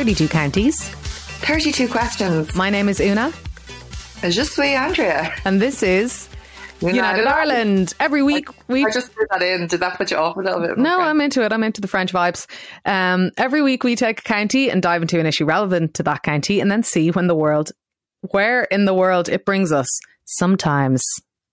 [0.00, 0.88] 32 counties.
[1.44, 2.54] 32 questions.
[2.56, 3.30] My name is Una.
[4.22, 5.30] Je suis Andrea.
[5.44, 6.26] And this is
[6.80, 7.50] United, United Ireland.
[7.50, 7.94] Ireland.
[8.00, 8.86] Every week we.
[8.86, 9.66] I just put that in.
[9.66, 10.78] Did that put you off a little bit?
[10.78, 11.52] No, I'm into it.
[11.52, 12.46] I'm into the French vibes.
[12.86, 16.22] Um, every week we take a county and dive into an issue relevant to that
[16.22, 17.70] county, and then see when the world,
[18.22, 19.86] where in the world it brings us.
[20.24, 21.04] Sometimes,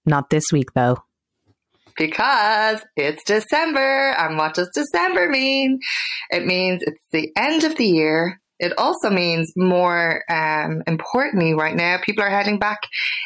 [0.05, 1.03] not this week though.
[1.97, 4.11] Because it's December.
[4.17, 5.79] And what does December mean?
[6.29, 8.39] It means it's the end of the year.
[8.59, 12.79] It also means more um, importantly, right now, people are heading back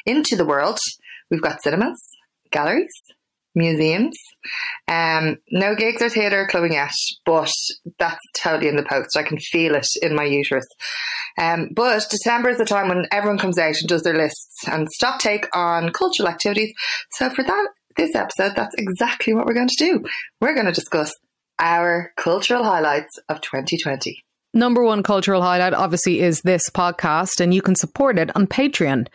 [0.05, 0.79] into the world.
[1.29, 2.01] We've got cinemas,
[2.51, 2.91] galleries,
[3.55, 4.17] museums.
[4.87, 6.91] Um, no gigs or theatre clubbing yet,
[7.25, 7.51] but
[7.99, 9.15] that's totally in the post.
[9.15, 10.65] I can feel it in my uterus.
[11.37, 14.89] Um, but December is the time when everyone comes out and does their lists and
[14.89, 16.73] stock take on cultural activities.
[17.11, 20.03] So for that, this episode, that's exactly what we're going to do.
[20.39, 21.13] We're going to discuss
[21.59, 27.61] our cultural highlights of 2020 number one cultural highlight obviously is this podcast and you
[27.61, 29.07] can support it on patreon.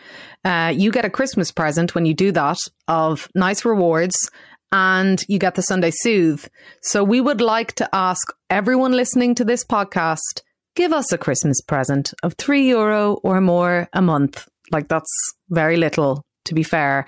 [0.44, 4.30] Uh, you get a christmas present when you do that of nice rewards
[4.72, 6.44] and you get the sunday soothe
[6.82, 10.40] so we would like to ask everyone listening to this podcast
[10.74, 14.48] give us a christmas present of three euro or more a month.
[14.70, 15.10] Like that's
[15.50, 17.06] very little to be fair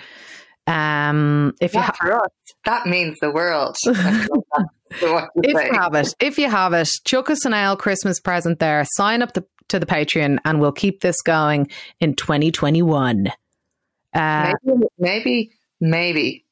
[0.68, 2.20] um, if you ha-
[2.66, 3.76] that means the world.
[3.86, 4.30] if
[5.00, 8.84] you have it, if you have it, chuck us an ale Christmas present there.
[8.92, 13.32] Sign up the, to the Patreon, and we'll keep this going in 2021.
[14.14, 16.44] Uh, maybe, maybe, maybe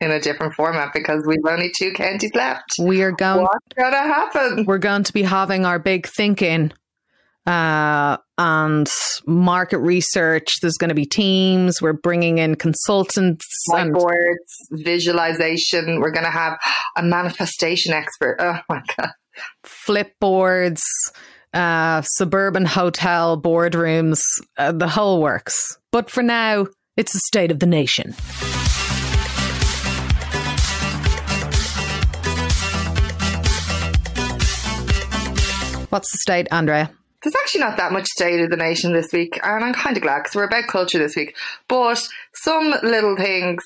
[0.00, 2.64] in a different format because we've only two counties left.
[2.80, 3.42] We are going.
[3.42, 4.64] What's going to happen?
[4.66, 6.72] We're going to be having our big thinking
[7.46, 8.90] uh, and
[9.26, 10.48] market research.
[10.60, 11.82] There's going to be teams.
[11.82, 14.36] We're bringing in consultants, whiteboards,
[14.72, 16.00] visualization.
[16.00, 16.58] We're going to have
[16.96, 18.36] a manifestation expert.
[18.38, 19.10] Oh my god!
[19.64, 20.82] Flipboards,
[21.52, 24.20] uh, suburban hotel boardrooms,
[24.58, 25.78] uh, the whole works.
[25.90, 26.66] But for now,
[26.96, 28.14] it's the state of the nation.
[35.90, 36.90] What's the state, Andrea?
[37.22, 40.02] There's actually not that much state of the nation this week, and I'm kind of
[40.02, 41.36] glad because we're about culture this week.
[41.68, 42.02] But
[42.34, 43.62] some little things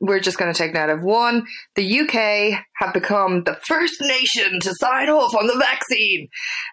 [0.00, 1.02] we're just going to take note of.
[1.02, 6.28] One, the UK have become the first nation to sign off on the vaccine.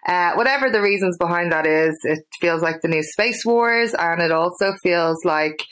[0.06, 4.22] Uh, whatever the reasons behind that is, it feels like the new space wars, and
[4.22, 5.62] it also feels like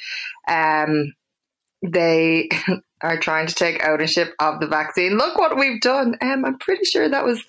[0.48, 1.12] um,
[1.82, 2.48] they
[3.02, 5.16] are trying to take ownership of the vaccine.
[5.16, 6.16] Look what we've done.
[6.20, 7.44] Um, I'm pretty sure that was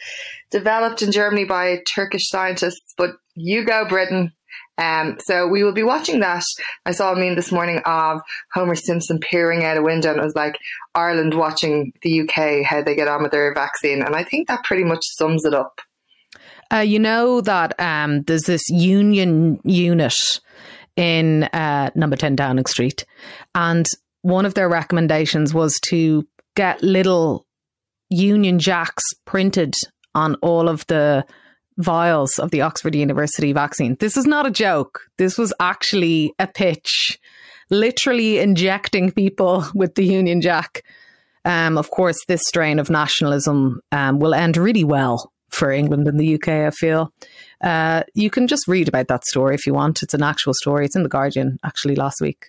[0.55, 4.31] developed in Germany by Turkish scientists, but you go, Britain.
[4.77, 6.45] Um, so we will be watching that.
[6.85, 8.21] I saw a meme this morning of
[8.53, 10.57] Homer Simpson peering out a window and it was like
[10.93, 14.01] Ireland watching the UK, how they get on with their vaccine.
[14.01, 15.81] And I think that pretty much sums it up.
[16.73, 20.15] Uh, you know that um, there's this union unit
[20.95, 23.05] in uh, number 10 Downing Street.
[23.53, 23.85] And
[24.21, 27.45] one of their recommendations was to get little
[28.09, 29.73] Union Jacks printed
[30.15, 31.25] on all of the
[31.77, 33.97] vials of the Oxford University vaccine.
[33.99, 35.01] This is not a joke.
[35.17, 37.19] This was actually a pitch,
[37.69, 40.83] literally injecting people with the Union Jack.
[41.43, 46.19] Um, of course, this strain of nationalism um, will end really well for England and
[46.19, 47.13] the UK, I feel.
[47.61, 50.01] Uh, you can just read about that story if you want.
[50.01, 50.85] It's an actual story.
[50.85, 52.47] It's in The Guardian, actually, last week.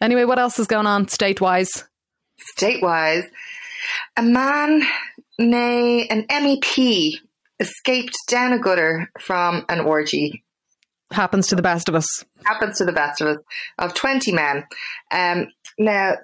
[0.00, 1.84] Anyway, what else is going on state wise?
[2.54, 3.24] State wise,
[4.16, 4.82] a man,
[5.38, 7.14] nay, an MEP,
[7.60, 10.44] escaped down a gutter from an orgy.
[11.10, 12.06] Happens to the best of us.
[12.44, 13.38] Happens to the best of us.
[13.78, 14.64] Of 20 men.
[15.10, 16.16] Um, now,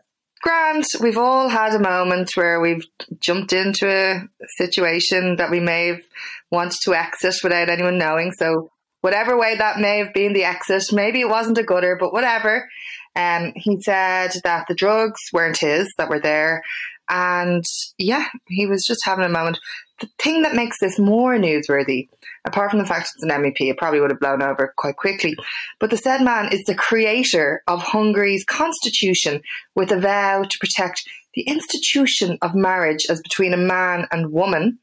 [0.42, 2.84] Grant, we've all had a moment where we've
[3.18, 6.02] jumped into a situation that we may have
[6.50, 8.30] wanted to exit without anyone knowing.
[8.32, 8.70] So,
[9.00, 12.68] whatever way that may have been the exit, maybe it wasn't a gutter, but whatever.
[13.16, 16.62] Um, he said that the drugs weren't his that were there.
[17.08, 17.64] And
[17.98, 19.58] yeah, he was just having a moment.
[20.00, 22.08] The thing that makes this more newsworthy,
[22.44, 25.36] apart from the fact it's an MEP, it probably would have blown over quite quickly.
[25.78, 29.42] But the said man is the creator of Hungary's constitution
[29.74, 34.78] with a vow to protect the institution of marriage as between a man and woman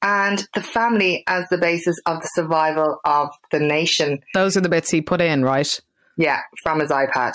[0.00, 4.20] and the family as the basis of the survival of the nation.
[4.34, 5.80] Those are the bits he put in, right?
[6.16, 7.34] Yeah, from his iPad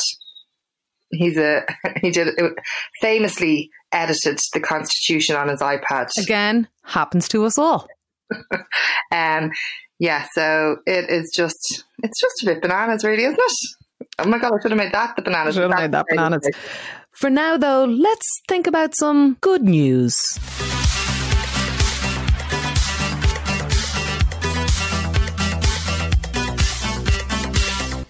[1.13, 1.65] he's a
[2.01, 2.29] he did
[3.01, 6.09] famously edited the Constitution on his iPad.
[6.17, 7.87] Again, happens to us all.
[9.11, 9.51] um,
[9.99, 14.07] yeah, so it is just it's just a bit bananas, really, isn't it?
[14.19, 15.55] Oh my god, I should have made that the bananas.
[15.55, 16.49] Should have made that bananas.
[17.11, 20.17] For now, though, let's think about some good news.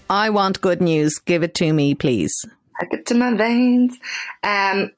[0.09, 1.17] I want good news.
[1.19, 2.45] Give it to me, please.
[2.79, 3.97] Take it to my veins.
[4.43, 4.91] Um,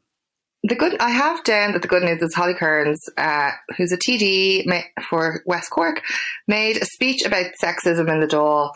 [0.63, 3.97] the good I have down that the good news is Holly Cairns, uh, who's a
[3.97, 4.65] TD
[5.09, 6.01] for West Cork,
[6.47, 8.71] made a speech about sexism in the Dáil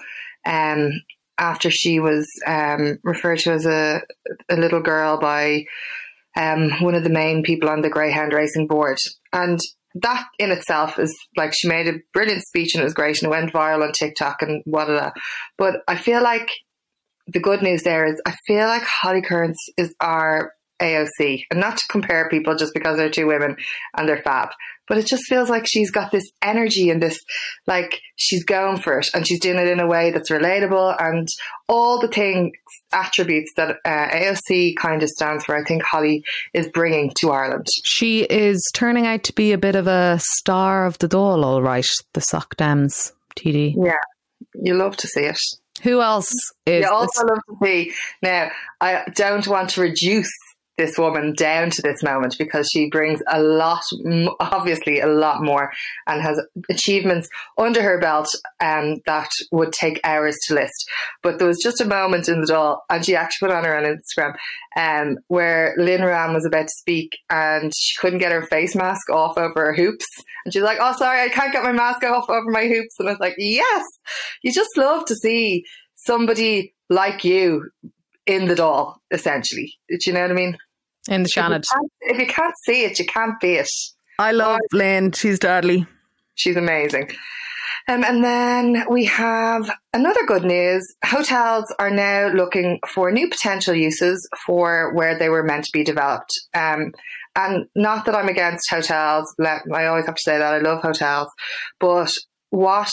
[0.46, 1.02] um,
[1.40, 4.02] after she was um, referred to as a,
[4.50, 5.66] a little girl by
[6.38, 9.00] um, one of the main people on the Greyhound Racing Board.
[9.34, 9.60] And
[9.96, 13.28] that in itself is like she made a brilliant speech and it was great and
[13.28, 15.12] it went viral on TikTok and whatever.
[15.58, 16.52] But I feel like
[17.32, 21.78] the good news there is I feel like Holly Cairns is our AOC, and not
[21.78, 23.58] to compare people just because they're two women
[23.98, 24.50] and they're fab,
[24.88, 27.20] but it just feels like she's got this energy and this,
[27.68, 31.28] like she's going for it, and she's doing it in a way that's relatable and
[31.68, 32.54] all the things
[32.92, 35.56] attributes that uh, AOC kind of stands for.
[35.56, 36.24] I think Holly
[36.54, 37.68] is bringing to Ireland.
[37.84, 41.62] She is turning out to be a bit of a star of the Dáil, all
[41.62, 41.86] right.
[42.14, 43.76] The Soc Dems TD.
[43.78, 43.94] Yeah,
[44.54, 45.40] you love to see it.
[45.84, 46.34] Who else
[46.66, 46.86] is?
[46.86, 47.94] You also love to see.
[48.22, 50.32] Now, I don't want to reduce
[50.80, 53.84] this woman down to this moment because she brings a lot,
[54.40, 55.72] obviously a lot more,
[56.08, 57.28] and has achievements
[57.58, 58.30] under her belt
[58.62, 60.90] um, that would take hours to list.
[61.22, 63.78] But there was just a moment in the Dáil, and she actually put on her
[63.78, 64.36] own Instagram,
[64.78, 69.10] um, where Lynn Ruane was about to speak and she couldn't get her face mask
[69.10, 70.08] off over her hoops.
[70.46, 72.96] And she's like, Oh, sorry, I can't get my mask off over my hoops.
[73.00, 73.86] And I was like, Yes,
[74.44, 75.66] you just love to see
[75.96, 77.70] somebody like you
[78.26, 79.74] in the Dáil, essentially.
[79.90, 80.58] Do you know what I mean?
[81.08, 81.66] In the Seanad.
[82.02, 83.70] If, if you can't see it, you can't be it.
[84.18, 85.12] I love oh, Lynn.
[85.14, 85.88] She's deadly.
[86.36, 87.10] She's amazing.
[87.88, 90.86] Um, and then we have another good news.
[91.04, 95.84] Hotels are now looking for new potential uses for where they were meant to be
[95.84, 96.40] developed.
[96.54, 96.92] Um,
[97.36, 99.34] and not that I'm against hotels.
[99.40, 101.30] I always have to say that I love hotels.
[101.80, 102.12] But
[102.50, 102.92] what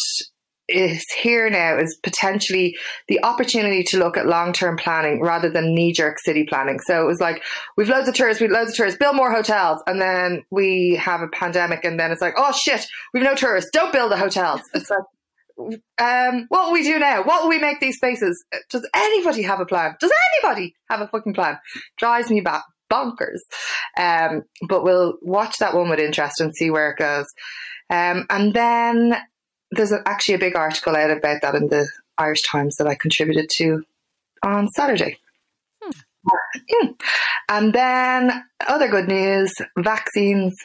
[0.68, 2.76] is here now is potentially
[3.08, 6.80] the opportunity to look at long term planning rather than knee jerk city planning.
[6.80, 7.42] So it was like,
[7.76, 9.82] we've loads of tourists, we've loads of tourists, build more hotels.
[9.86, 13.70] And then we have a pandemic and then it's like, oh shit, we've no tourists,
[13.72, 14.60] don't build the hotels.
[14.74, 15.00] It's like,
[15.98, 17.22] um, what will we do now?
[17.22, 18.44] What will we make these spaces?
[18.70, 19.94] Does anybody have a plan?
[20.00, 21.58] Does anybody have a fucking plan?
[21.96, 23.40] Drives me back bonkers.
[23.96, 27.26] Um, but we'll watch that one with interest and see where it goes.
[27.90, 29.16] Um, and then
[29.70, 33.50] there's actually a big article out about that in the Irish Times that I contributed
[33.56, 33.84] to
[34.42, 35.18] on Saturday.
[35.82, 36.92] Hmm.
[37.48, 40.56] And then other good news vaccines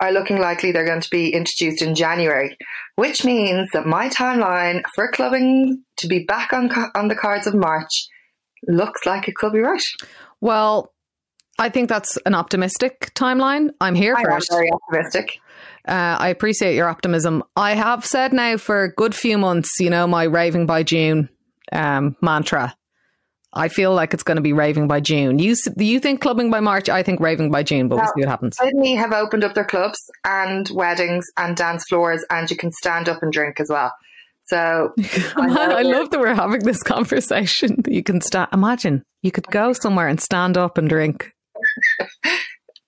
[0.00, 2.56] are looking likely they're going to be introduced in January,
[2.96, 7.54] which means that my timeline for clubbing to be back on, on the cards of
[7.54, 8.08] March
[8.66, 9.82] looks like it could be right.
[10.40, 10.92] Well,
[11.58, 13.70] I think that's an optimistic timeline.
[13.80, 14.46] I'm here I for it.
[14.50, 15.40] Very optimistic.
[15.86, 17.42] Uh, I appreciate your optimism.
[17.56, 21.28] I have said now for a good few months, you know, my raving by June
[21.72, 22.74] um, mantra.
[23.52, 25.40] I feel like it's going to be raving by June.
[25.40, 26.88] You you think clubbing by March?
[26.88, 28.56] I think raving by June, but now, we'll see what happens.
[28.56, 33.08] Sydney have opened up their clubs and weddings and dance floors, and you can stand
[33.08, 33.92] up and drink as well.
[34.46, 34.92] So
[35.36, 37.82] I, I love that we're having this conversation.
[37.88, 38.48] You can stand.
[38.52, 41.32] Imagine you could go somewhere and stand up and drink.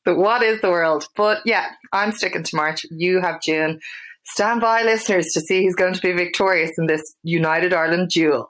[0.04, 1.06] But what is the world?
[1.14, 2.84] But yeah, I'm sticking to March.
[2.90, 3.78] You have June.
[4.24, 8.46] Stand by, listeners, to see who's going to be victorious in this United Ireland duel.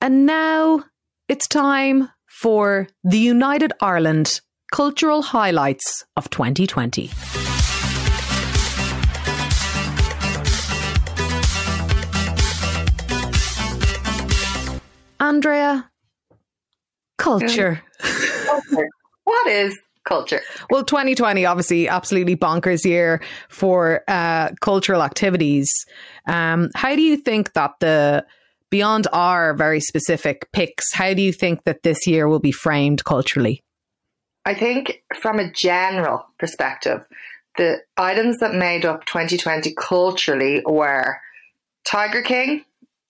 [0.00, 0.84] And now
[1.28, 4.40] it's time for the United Ireland
[4.72, 7.10] cultural highlights of 2020.
[15.18, 15.90] Andrea,
[17.18, 17.82] culture.
[18.46, 18.88] culture.
[19.24, 19.76] What is
[20.06, 20.40] culture.
[20.70, 25.70] Well, 2020, obviously, absolutely bonkers year for uh, cultural activities.
[26.26, 28.24] Um, how do you think that the
[28.70, 33.04] beyond our very specific picks, how do you think that this year will be framed
[33.04, 33.62] culturally?
[34.44, 37.04] I think from a general perspective,
[37.56, 41.18] the items that made up 2020 culturally were
[41.86, 42.64] Tiger King,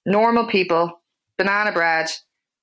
[0.06, 1.00] Normal People,
[1.36, 2.08] Banana Bread,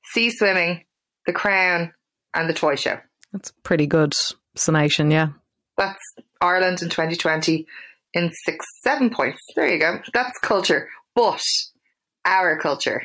[0.06, 0.86] Sea Swimming,
[1.26, 1.94] The Crown,
[2.34, 3.00] and The Toy Show.
[3.34, 4.14] That's pretty good
[4.56, 5.30] summation, yeah.
[5.78, 6.00] That's
[6.40, 7.66] Ireland in 2020
[8.14, 9.42] in six, seven points.
[9.56, 10.00] There you go.
[10.14, 10.88] That's culture.
[11.16, 11.44] But
[12.26, 13.04] our culture.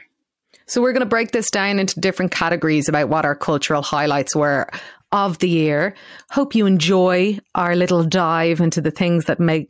[0.66, 4.36] So we're going to break this down into different categories about what our cultural highlights
[4.36, 4.68] were
[5.12, 5.94] of the year.
[6.30, 9.66] Hope you enjoy our little dive into the things that made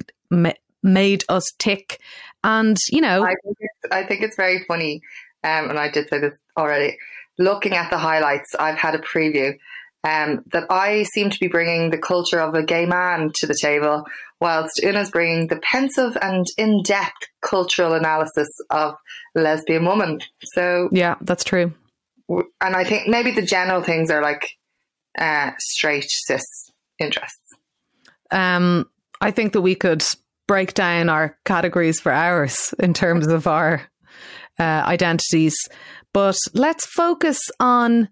[0.82, 2.00] made us tick.
[2.42, 5.00] And you know, I think it's, I think it's very funny.
[5.44, 6.98] Um, and I did say this already.
[7.38, 9.56] Looking at the highlights, I've had a preview
[10.08, 13.58] um, that I seem to be bringing the culture of a gay man to the
[13.60, 14.04] table,
[14.40, 18.94] whilst Una's bringing the pensive and in-depth cultural analysis of
[19.34, 20.20] lesbian woman.
[20.54, 21.74] So yeah, that's true.
[22.28, 24.48] and I think maybe the general things are like
[25.18, 26.44] uh, straight cis
[26.98, 27.54] interests.
[28.30, 28.88] Um,
[29.20, 30.04] I think that we could
[30.46, 33.82] break down our categories for hours in terms of our
[34.58, 35.56] uh, identities,
[36.14, 38.08] but let's focus on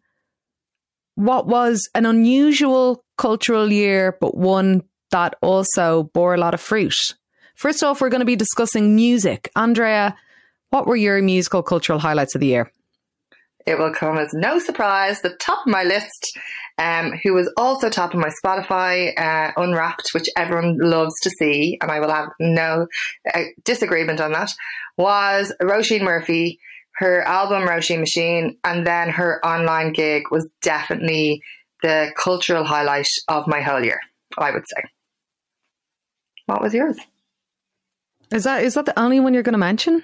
[1.17, 6.95] what was an unusual cultural year, but one that also bore a lot of fruit.
[7.55, 9.51] First off, we're going to be discussing music.
[9.57, 10.15] Andrea,
[10.71, 12.71] what were your musical cultural highlights of the year?
[13.67, 15.23] It will come as no surprise.
[15.23, 16.39] The top of my list,
[16.79, 21.77] um, who was also top of my Spotify uh, Unwrapped, which everyone loves to see,
[21.81, 22.87] and I will have no
[23.35, 24.53] uh, disagreement on that,
[24.97, 26.61] was Roisin Murphy.
[26.97, 31.43] Her album Roisin Machine, and then her online gig was definitely
[31.83, 34.01] the cultural highlight of my whole year.
[34.39, 34.83] I would say.
[36.47, 36.99] What was yours?
[38.33, 40.03] Is that is that the only one you're going to mention?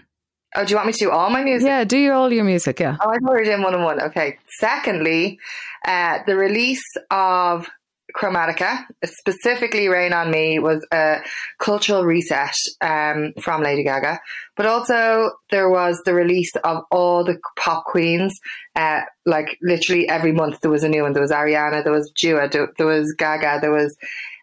[0.54, 1.66] Oh, do you want me to do all my music?
[1.66, 2.98] Yeah, do your, all your music, yeah.
[3.00, 4.02] Oh, I thought we were doing one on one.
[4.02, 4.38] Okay.
[4.58, 5.38] Secondly,
[5.86, 7.68] uh, the release of
[8.16, 11.18] Chromatica, specifically Rain on Me, was a
[11.58, 14.20] cultural reset um, from Lady Gaga.
[14.56, 18.38] But also, there was the release of all the pop queens.
[18.76, 21.12] Uh, like, literally every month there was a new one.
[21.12, 23.96] There was Ariana, there was Dua, there was Gaga, there was,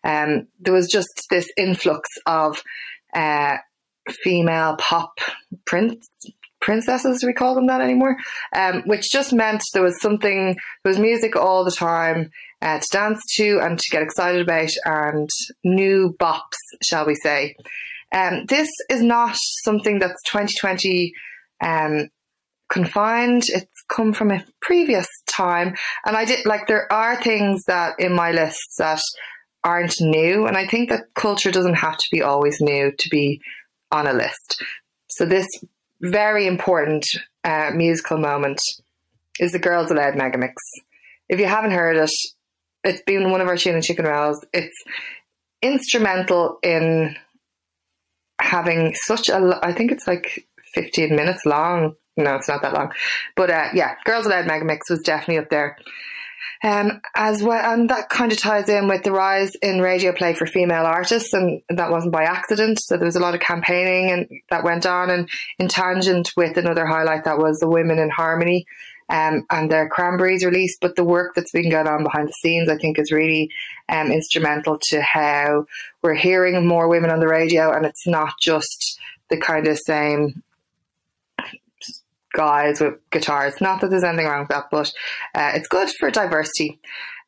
[0.04, 2.62] um, there was just this influx of
[3.14, 3.58] uh,
[4.10, 5.20] female pop
[5.66, 6.10] prince,
[6.62, 8.18] princesses, we call them that anymore?
[8.54, 12.88] Um, which just meant there was something, there was music all the time uh, to
[12.92, 15.30] dance to and to get excited about and
[15.63, 17.56] new bops, shall we say.
[18.13, 21.13] Um, this is not something that's 2020
[21.63, 22.10] um,
[22.70, 23.44] confined.
[23.50, 25.75] It's come from a previous time.
[26.06, 29.01] And I did, like, there are things that in my list that
[29.63, 30.46] aren't new.
[30.46, 33.42] And I think that culture doesn't have to be always new to be
[33.92, 34.63] on a list.
[35.08, 35.48] So this
[36.01, 37.06] very important
[37.44, 38.62] uh, musical moment
[39.39, 40.54] is the Girls Aloud Megamix.
[41.28, 42.12] If you haven't heard it,
[42.84, 44.46] it's been one of our tuna chicken rolls.
[44.54, 44.84] It's
[45.62, 47.16] instrumental in
[48.40, 49.60] having such a.
[49.62, 51.96] I think it's like fifteen minutes long.
[52.18, 52.92] No, it's not that long,
[53.36, 55.78] but uh, yeah, Girls Aloud Megamix was definitely up there.
[56.62, 60.34] Um, as well, and that kind of ties in with the rise in radio play
[60.34, 62.82] for female artists, and that wasn't by accident.
[62.82, 66.58] So there was a lot of campaigning and that went on, and in tangent with
[66.58, 68.66] another highlight that was the Women in Harmony
[69.10, 70.78] um, and their Cranberries release.
[70.80, 73.50] But the work that's been going on behind the scenes, I think, is really
[73.89, 75.66] um, instrumental to how
[76.01, 79.00] we're hearing more women on the radio, and it's not just
[79.30, 80.44] the kind of same
[82.34, 83.60] guys with guitars.
[83.62, 84.92] Not that there's anything wrong with that, but
[85.36, 86.80] uh, it's good for diversity.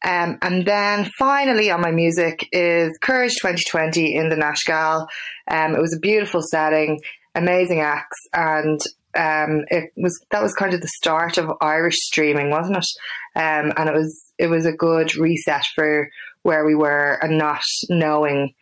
[0.03, 5.07] Um, and then finally on my music is Courage 2020 in the Nash Gael.
[5.47, 6.99] Um, it was a beautiful setting,
[7.35, 8.79] amazing acts, and
[9.15, 12.87] um, it was that was kind of the start of Irish streaming, wasn't it?
[13.35, 16.09] Um, and it was it was a good reset for
[16.43, 18.53] where we were and not knowing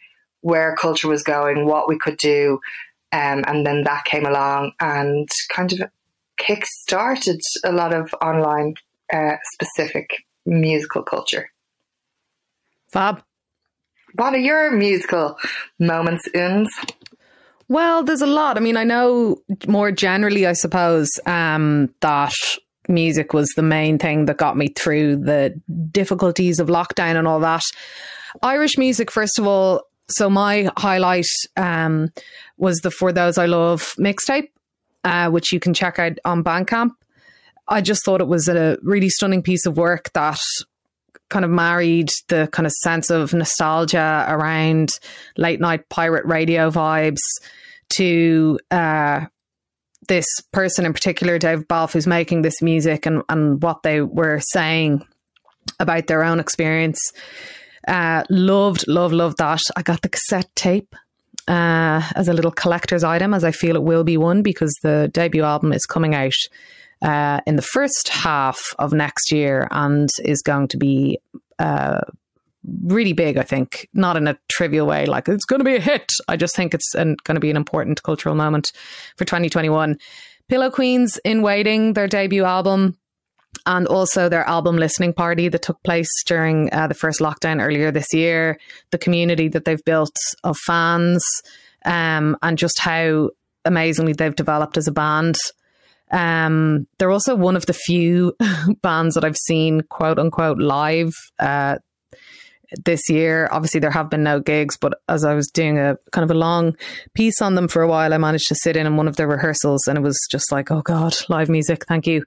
[0.41, 2.59] where culture was going, what we could do.
[3.11, 5.81] Um, and then that came along and kind of
[6.37, 8.75] kick started a lot of online
[9.11, 11.49] uh, specific musical culture.
[12.91, 13.23] Fab.
[14.15, 15.37] What are your musical
[15.79, 16.73] moments, Uns?
[17.69, 18.57] Well, there's a lot.
[18.57, 22.33] I mean, I know more generally, I suppose, um, that
[22.87, 25.59] music was the main thing that got me through the
[25.91, 27.63] difficulties of lockdown and all that.
[28.41, 29.83] Irish music, first of all.
[30.09, 32.09] So my highlight um,
[32.57, 34.49] was the For Those I Love mixtape
[35.03, 36.91] uh, which you can check out on Bandcamp.
[37.67, 40.39] I just thought it was a really stunning piece of work that
[41.29, 44.89] kind of married the kind of sense of nostalgia around
[45.37, 47.21] late night pirate radio vibes
[47.95, 49.25] to uh,
[50.07, 54.39] this person in particular, Dave Balfe, who's making this music and, and what they were
[54.41, 55.05] saying
[55.79, 56.99] about their own experience.
[57.87, 59.61] Uh, loved, loved, loved that.
[59.75, 60.95] I got the cassette tape
[61.47, 65.09] uh, as a little collector's item, as I feel it will be one because the
[65.13, 66.33] debut album is coming out
[67.01, 71.19] uh, in the first half of next year and is going to be
[71.59, 72.01] uh,
[72.83, 75.81] really big, I think, not in a trivial way, like it's going to be a
[75.81, 76.11] hit.
[76.27, 78.71] I just think it's going to be an important cultural moment
[79.17, 79.97] for 2021.
[80.49, 82.97] Pillow Queens in Waiting, their debut album,
[83.65, 87.91] and also their album listening party that took place during uh, the first lockdown earlier
[87.91, 88.59] this year,
[88.91, 91.25] the community that they've built of fans,
[91.85, 93.29] um, and just how
[93.65, 95.37] amazingly they've developed as a band.
[96.11, 98.35] Um, they're also one of the few
[98.81, 101.77] bands that I've seen, quote unquote, live uh,
[102.85, 103.47] this year.
[103.51, 106.39] Obviously, there have been no gigs, but as I was doing a kind of a
[106.39, 106.75] long
[107.13, 109.27] piece on them for a while, I managed to sit in on one of their
[109.27, 112.23] rehearsals, and it was just like, oh god, live music, thank you.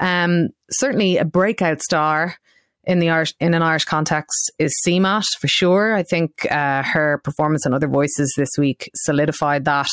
[0.00, 2.36] Um, certainly a breakout star
[2.84, 5.94] in the Irish in an Irish context is CMAT for sure.
[5.94, 9.88] I think uh, her performance and other voices this week solidified that.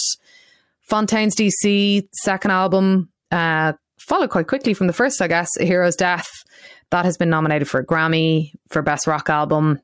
[0.90, 5.50] Fontaines DC second album uh, followed quite quickly from the first, I guess.
[5.60, 6.28] A Hero's Death
[6.92, 9.80] that has been nominated for a Grammy for best rock album.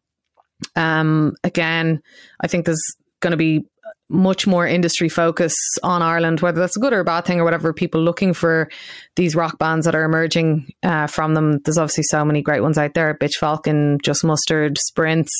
[0.76, 2.02] Um, again,
[2.40, 2.82] I think there's
[3.20, 3.66] going to be
[4.08, 7.44] much more industry focus on Ireland, whether that's a good or a bad thing or
[7.44, 7.74] whatever.
[7.74, 8.70] People looking for
[9.16, 11.60] these rock bands that are emerging uh, from them.
[11.60, 15.32] There's obviously so many great ones out there: Bitch Falcon, Just Mustard, Sprints,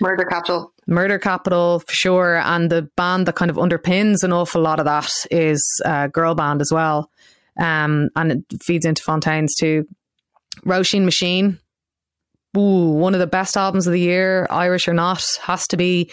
[0.00, 2.36] Murder Capital, Murder Capital for sure.
[2.38, 6.34] And the band that kind of underpins an awful lot of that is uh, Girl
[6.34, 7.10] Band as well,
[7.60, 9.86] um, and it feeds into Fontaines too.
[10.64, 11.60] Roisin Machine.
[12.56, 16.10] Ooh, one of the best albums of the year, Irish or not, has to be.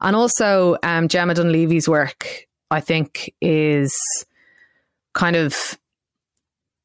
[0.00, 2.26] And also, um, Gemma Dunleavy's work,
[2.70, 3.96] I think, is
[5.14, 5.78] kind of,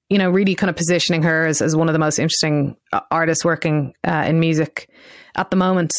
[0.09, 3.01] you know, really kind of positioning her as, as one of the most interesting uh,
[3.09, 4.87] artists working uh, in music
[5.35, 5.91] at the moment.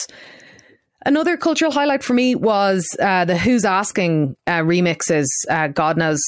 [1.04, 6.22] Another cultural highlight for me was uh, the Who's Asking uh, remixes, uh, God Knows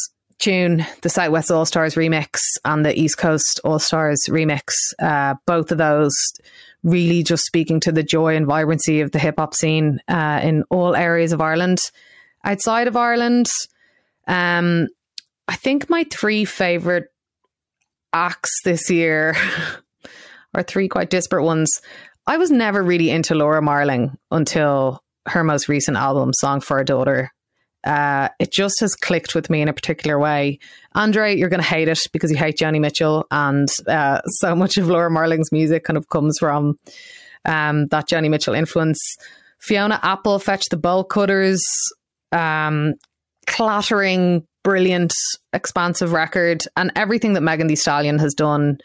[0.45, 4.61] tune, the Southwest All Stars remix and the East Coast All Stars remix.
[5.01, 6.15] Uh, both of those
[6.83, 10.63] really just speaking to the joy and vibrancy of the hip hop scene uh, in
[10.71, 11.79] all areas of Ireland.
[12.45, 13.47] Outside of Ireland,
[14.27, 14.89] um,
[15.49, 17.07] I think my three favorite
[18.13, 19.35] acts this year
[20.55, 21.71] are three quite disparate ones.
[22.27, 26.85] I was never really into Laura Marling until her most recent album, Song for a
[26.85, 27.34] Daughter.
[27.85, 30.59] Uh, it just has clicked with me in a particular way.
[30.95, 34.79] Andre, you're going to hate it because you hate Joni Mitchell, and uh, so much
[34.79, 36.79] of Laura Marling's music kind of comes from
[37.45, 39.01] um, that Joni Mitchell influence.
[39.59, 41.63] Fiona Apple, Fetch the Bolt Cutters,
[42.33, 42.95] um,
[43.47, 45.13] clattering, brilliant,
[45.53, 48.79] expansive record, and everything that Megan Thee Stallion has done.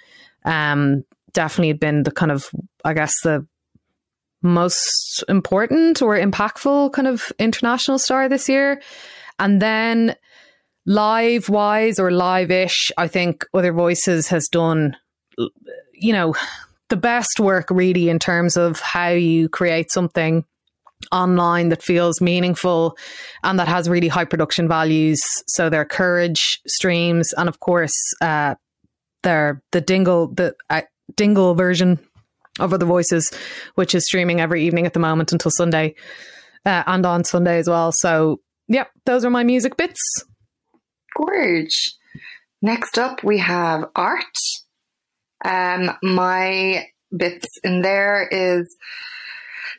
[0.45, 2.49] Um, definitely been the kind of,
[2.83, 3.45] I guess, the
[4.41, 8.82] most important or impactful kind of international star this year.
[9.38, 10.15] And then
[10.86, 14.95] live wise or live ish, I think Other Voices has done,
[15.93, 16.36] you know,
[16.89, 20.43] the best work really in terms of how you create something
[21.12, 22.97] online that feels meaningful
[23.43, 25.19] and that has really high production values.
[25.47, 28.56] So their courage streams, and of course, uh,
[29.23, 30.82] their the dingle the uh,
[31.15, 31.99] dingle version
[32.59, 33.31] of Other Voices,
[33.75, 35.95] which is streaming every evening at the moment until Sunday
[36.65, 37.91] uh, and on Sunday as well.
[37.91, 39.99] So, yeah, those are my music bits.
[41.15, 41.93] Gorge.
[42.62, 44.23] Next up, we have art.
[45.45, 48.75] Um, my bits in there is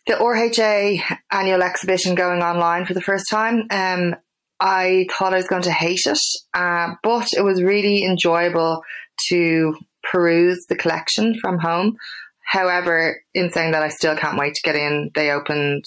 [0.07, 3.67] the RHA annual exhibition going online for the first time.
[3.71, 4.17] Um,
[4.59, 6.19] I thought I was going to hate it,
[6.55, 8.83] uh, but it was really enjoyable
[9.29, 11.97] to peruse the collection from home.
[12.45, 15.11] However, in saying that, I still can't wait to get in.
[15.15, 15.85] They opened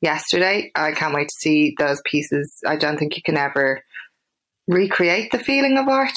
[0.00, 0.70] yesterday.
[0.74, 2.60] I can't wait to see those pieces.
[2.66, 3.82] I don't think you can ever
[4.68, 6.16] recreate the feeling of art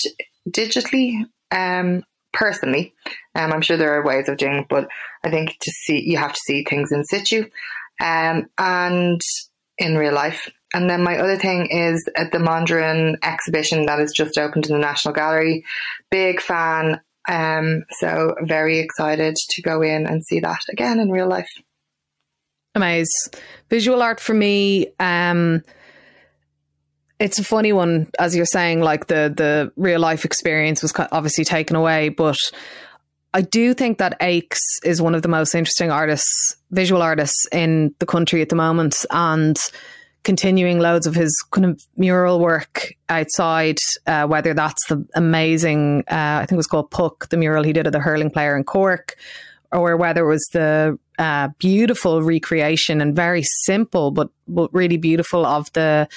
[0.49, 1.25] digitally.
[1.51, 2.93] Um, personally,
[3.35, 4.87] um, I'm sure there are ways of doing, it, but
[5.23, 7.45] I think to see you have to see things in situ,
[7.99, 9.21] um, and
[9.77, 10.49] in real life.
[10.73, 14.73] And then my other thing is at the Mondrian exhibition that is just opened in
[14.73, 15.65] the National Gallery.
[16.11, 21.27] Big fan um, so very excited to go in and see that again in real
[21.27, 21.49] life.
[22.75, 23.39] Amazing.
[23.69, 25.63] Visual art for me, um,
[27.19, 31.45] it's a funny one, as you're saying, like the the real life experience was obviously
[31.45, 32.37] taken away, but
[33.33, 37.93] I do think that Aches is one of the most interesting artists, visual artists in
[37.99, 39.57] the country at the moment, and
[40.23, 46.39] continuing loads of his kind of mural work outside, uh, whether that's the amazing, uh,
[46.41, 48.63] I think it was called Puck, the mural he did of the hurling player in
[48.63, 49.15] Cork,
[49.71, 55.45] or whether it was the uh, beautiful recreation and very simple, but, but really beautiful
[55.45, 56.07] of the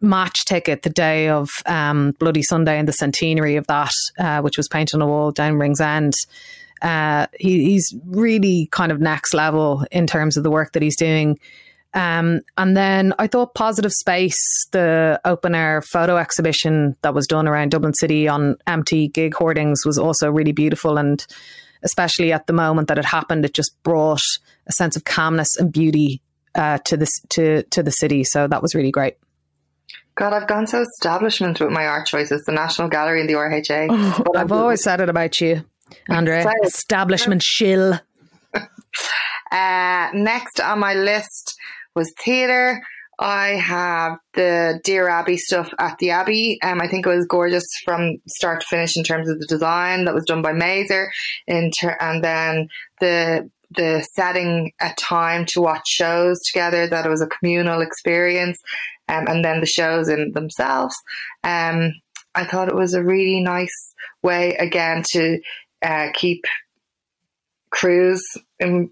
[0.00, 4.56] match ticket the day of um, Bloody Sunday and the centenary of that, uh, which
[4.56, 6.14] was painted on a wall down Ringsend.
[6.80, 10.96] Uh, he, he's really kind of next level in terms of the work that he's
[10.96, 11.38] doing.
[11.94, 17.46] Um, and then I thought Positive Space, the open air photo exhibition that was done
[17.46, 20.96] around Dublin City on empty gig hoardings, was also really beautiful.
[20.96, 21.24] And
[21.82, 24.22] especially at the moment that it happened, it just brought
[24.66, 26.22] a sense of calmness and beauty
[26.54, 28.24] uh, to this to to the city.
[28.24, 29.16] So that was really great.
[30.14, 33.88] God, I've gone so establishment with my art choices, the National Gallery and the RHA.
[33.90, 35.64] Oh, I've always said it about you,
[36.08, 36.44] Andre.
[36.64, 37.94] establishment shill.
[39.50, 41.56] uh, next on my list
[41.94, 42.82] was theatre.
[43.18, 46.58] I have the Dear Abbey stuff at the Abbey.
[46.62, 50.04] Um, I think it was gorgeous from start to finish in terms of the design
[50.04, 51.12] that was done by Mazer,
[51.48, 52.68] ter- and then
[53.00, 56.88] the the setting a time to watch shows together.
[56.88, 58.60] That it was a communal experience,
[59.08, 60.96] um, and then the shows in themselves.
[61.44, 61.92] Um,
[62.34, 65.38] I thought it was a really nice way again to
[65.82, 66.44] uh, keep
[67.72, 68.22] crews
[68.60, 68.90] and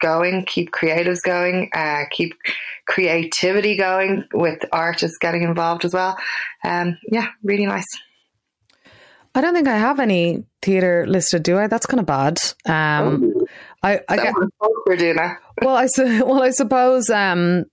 [0.00, 2.34] going, keep creatives going, uh, keep
[2.86, 6.16] creativity going with artists getting involved as well.
[6.64, 7.86] Um, yeah, really nice.
[9.34, 11.66] I don't think I have any theatre listed, do I?
[11.66, 12.38] That's kind of bad.
[12.66, 13.46] Um, oh.
[13.82, 14.34] I, I get,
[14.86, 14.96] we're
[15.62, 17.10] well, I well, I suppose.
[17.10, 17.66] Um,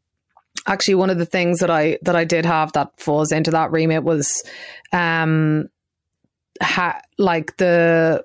[0.67, 3.71] actually, one of the things that I that I did have that falls into that
[3.71, 4.43] remit was,
[4.93, 5.69] um,
[6.61, 8.23] ha- like the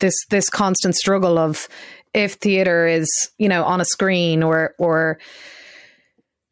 [0.00, 1.68] this this constant struggle of
[2.14, 5.18] if theater is you know on a screen or or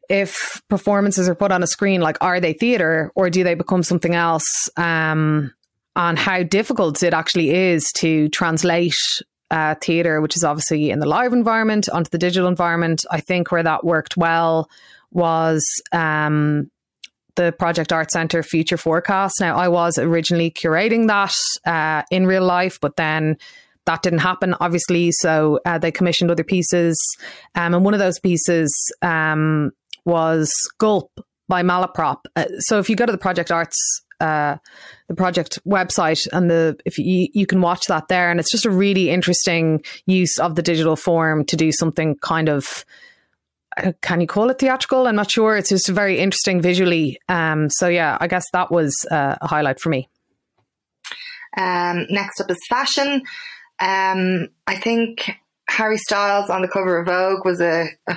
[0.08, 3.82] if performances are put on a screen like are they theater or do they become
[3.82, 5.52] something else um
[5.96, 8.94] on how difficult it actually is to translate
[9.50, 13.04] uh, theater which is obviously in the live environment onto the digital environment.
[13.10, 14.68] I think where that worked well
[15.12, 16.70] was um
[17.36, 19.40] the Project Art Centre Future Forecast.
[19.40, 21.34] Now, I was originally curating that
[21.66, 23.36] uh, in real life, but then
[23.86, 25.12] that didn't happen, obviously.
[25.12, 26.98] So uh, they commissioned other pieces.
[27.54, 29.72] Um, and one of those pieces um,
[30.04, 31.10] was Gulp
[31.48, 32.20] by Malaprop.
[32.36, 33.76] Uh, so if you go to the Project Arts,
[34.20, 34.56] uh,
[35.08, 38.64] the project website, and the if you you can watch that there, and it's just
[38.64, 42.84] a really interesting use of the digital form to do something kind of
[44.02, 45.06] can you call it theatrical?
[45.06, 45.56] I'm not sure.
[45.56, 47.18] It's just very interesting visually.
[47.28, 50.08] Um, so yeah, I guess that was uh, a highlight for me.
[51.56, 53.22] Um, next up is fashion.
[53.80, 55.30] Um, I think
[55.68, 58.16] Harry Styles on the cover of Vogue was a, a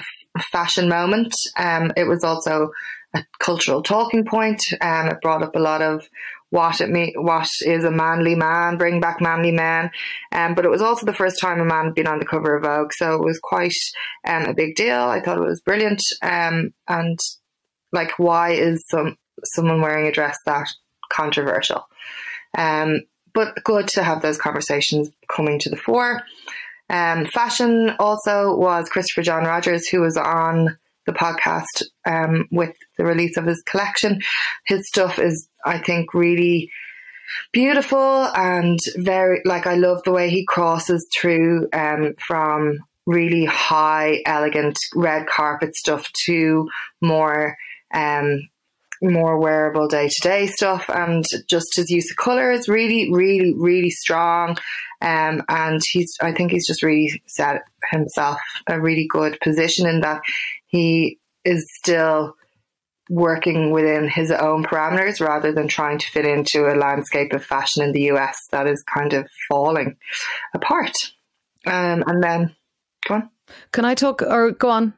[0.52, 1.34] fashion moment.
[1.58, 2.72] Um, it was also
[3.14, 4.62] a cultural talking point.
[4.82, 6.08] Um, it brought up a lot of
[6.50, 9.92] what it me what is a manly man, bring back manly men.
[10.32, 12.56] Um, but it was also the first time a man had been on the cover
[12.56, 13.76] of Vogue, so it was quite
[14.26, 15.00] um, a big deal.
[15.00, 16.02] I thought it was brilliant.
[16.22, 17.20] Um, and
[17.92, 20.68] like, why is some someone wearing a dress that
[21.12, 21.88] controversial?
[22.58, 23.02] Um,
[23.34, 26.24] but good to have those conversations coming to the fore.
[26.90, 33.06] Um, fashion also was Christopher John Rogers, who was on the podcast um, with the
[33.06, 34.22] release of his collection.
[34.68, 36.70] His stuff is, I think, really
[37.52, 44.22] beautiful and very like I love the way he crosses through um, from really high,
[44.26, 46.70] elegant red carpet stuff to
[47.02, 47.58] more
[47.94, 48.42] um,
[49.02, 53.54] more wearable day to day stuff, and just his use of color is really, really,
[53.56, 54.58] really strong.
[55.02, 60.02] Um, and he's, I think he's just really set himself a really good position in
[60.02, 60.22] that
[60.68, 62.36] he is still
[63.10, 67.84] working within his own parameters rather than trying to fit into a landscape of fashion
[67.84, 69.96] in the US that is kind of falling
[70.54, 70.96] apart.
[71.66, 72.56] Um, and then,
[73.08, 73.30] go on.
[73.72, 74.94] Can I talk or go on?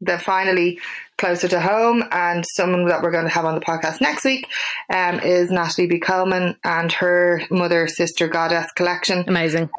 [0.00, 0.80] They're finally
[1.16, 4.48] closer to home, and someone that we're going to have on the podcast next week
[4.92, 6.00] um, is Natalie B.
[6.00, 9.24] Coleman and her mother sister goddess collection.
[9.28, 9.70] Amazing.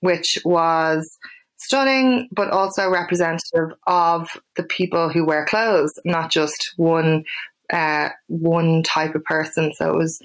[0.00, 1.18] Which was
[1.58, 7.24] stunning, but also representative of the people who wear clothes, not just one
[7.72, 9.72] uh, one type of person.
[9.74, 10.20] So it was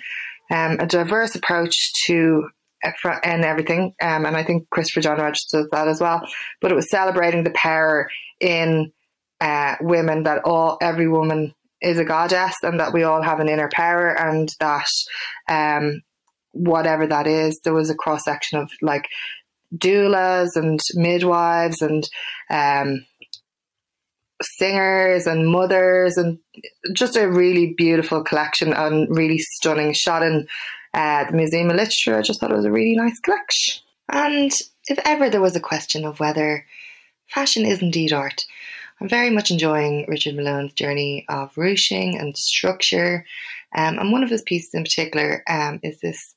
[0.49, 2.47] um, a diverse approach to
[3.23, 3.93] and everything.
[4.01, 6.21] Um, and I think Christopher John Rogers does that as well.
[6.61, 8.91] But it was celebrating the power in
[9.39, 13.49] uh, women that all every woman is a goddess and that we all have an
[13.49, 14.87] inner power and that
[15.49, 16.01] um,
[16.51, 19.07] whatever that is, there was a cross section of like
[19.77, 22.07] doulas and midwives and
[22.49, 23.05] um,
[24.41, 26.39] singers and mothers and
[26.93, 30.47] just a really beautiful collection and really stunning shot in
[30.93, 32.17] uh, the Museum of Literature.
[32.17, 33.83] I just thought it was a really nice collection.
[34.09, 34.51] And
[34.87, 36.65] if ever there was a question of whether
[37.27, 38.45] fashion is indeed art,
[39.01, 43.25] I'm very much enjoying Richard Malone's journey of ruching and structure.
[43.75, 46.35] Um, and one of his pieces in particular um, is this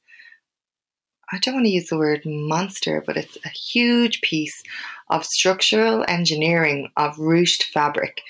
[1.32, 4.62] I don't want to use the word monster, but it's a huge piece
[5.10, 8.20] of structural engineering of ruched fabric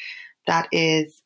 [0.46, 1.22] that is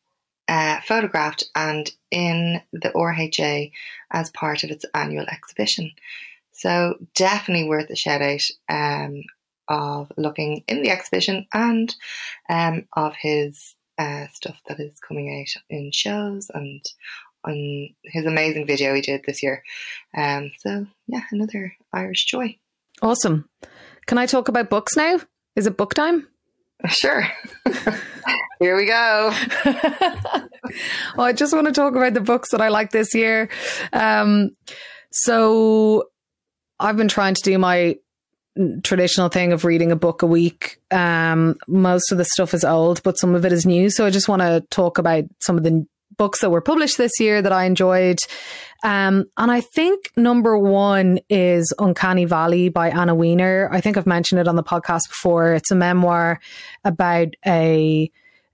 [0.48, 3.70] uh, photographed and in the RHA
[4.10, 5.92] as part of its annual exhibition.
[6.50, 9.22] So definitely worth a shout out um,
[9.68, 11.94] of looking in the exhibition and
[12.48, 16.84] um, of his uh, stuff that is coming out in shows and
[17.44, 19.62] on his amazing video he did this year.
[20.16, 22.56] Um, so yeah, another Irish joy.
[23.02, 23.48] Awesome.
[24.06, 25.20] Can I talk about books now?
[25.56, 26.26] Is it book time?
[26.88, 27.26] Sure.
[28.58, 29.34] Here we go.
[29.64, 30.48] well,
[31.18, 33.50] I just want to talk about the books that I like this year.
[33.92, 34.52] Um,
[35.10, 36.04] so
[36.78, 37.96] I've been trying to do my
[38.82, 40.80] traditional thing of reading a book a week.
[40.90, 43.90] Um, most of the stuff is old, but some of it is new.
[43.90, 45.86] So I just want to talk about some of the
[46.20, 48.18] books that were published this year that I enjoyed.
[48.84, 53.70] Um, and I think number one is Uncanny Valley by Anna Wiener.
[53.72, 55.54] I think I've mentioned it on the podcast before.
[55.54, 56.38] It's a memoir
[56.84, 58.10] about a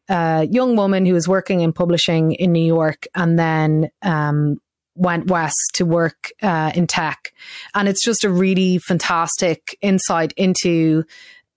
[0.09, 4.61] uh, young woman who was working in publishing in New York and then um,
[4.95, 7.33] went west to work uh, in tech.
[7.75, 11.03] And it's just a really fantastic insight into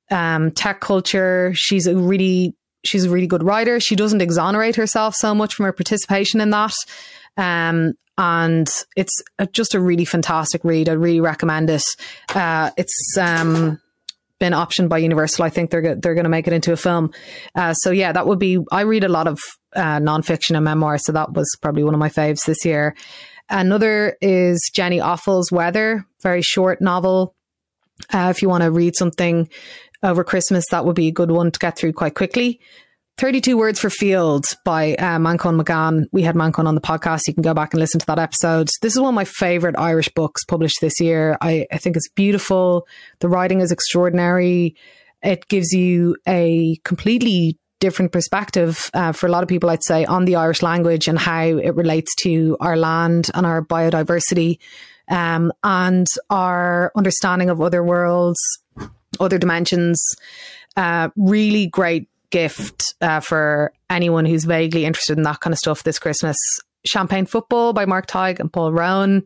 [0.10, 1.52] um, tech culture.
[1.54, 3.80] She's a really she's a really good writer.
[3.80, 6.74] She doesn't exonerate herself so much from her participation in that.
[7.38, 10.90] Um, and it's a, just a really fantastic read.
[10.90, 11.84] I really recommend it.
[12.36, 13.80] Uh, it's um,
[14.40, 15.46] been optioned by Universal.
[15.46, 17.12] I think they're they're going to make it into a film.
[17.56, 18.60] Uh, so yeah, that would be.
[18.72, 19.40] I read a lot of
[19.74, 22.96] uh, nonfiction and memoir, so that was probably one of my faves this year.
[23.50, 27.36] Another is Jenny Offill's Weather, very short novel.
[28.14, 29.50] Uh, if you want to read something
[30.04, 32.60] over Christmas, that would be a good one to get through quite quickly.
[33.20, 36.08] 32 Words for Field by uh, Manchán Magan.
[36.14, 37.28] We had Manchán on the podcast.
[37.28, 38.70] You can go back and listen to that episode.
[38.82, 41.38] This is one of my favorite Irish books published this year.
[41.42, 42.88] I, I think it's beautiful.
[43.20, 44.78] The writing is extraordinary.
[45.22, 50.06] It gives you a completely different perspective uh, for a lot of people, I'd say,
[50.06, 54.60] on the Irish language and how it relates to our land and our biodiversity
[55.10, 58.40] um, and our understanding of other worlds,
[59.20, 60.02] other dimensions.
[60.76, 65.84] Uh, really great gift uh, for anyone who's vaguely interested in that kind of stuff
[65.84, 66.38] this Christmas.
[66.86, 69.26] Champagne Football by Mark Tighe and Paul Rowan.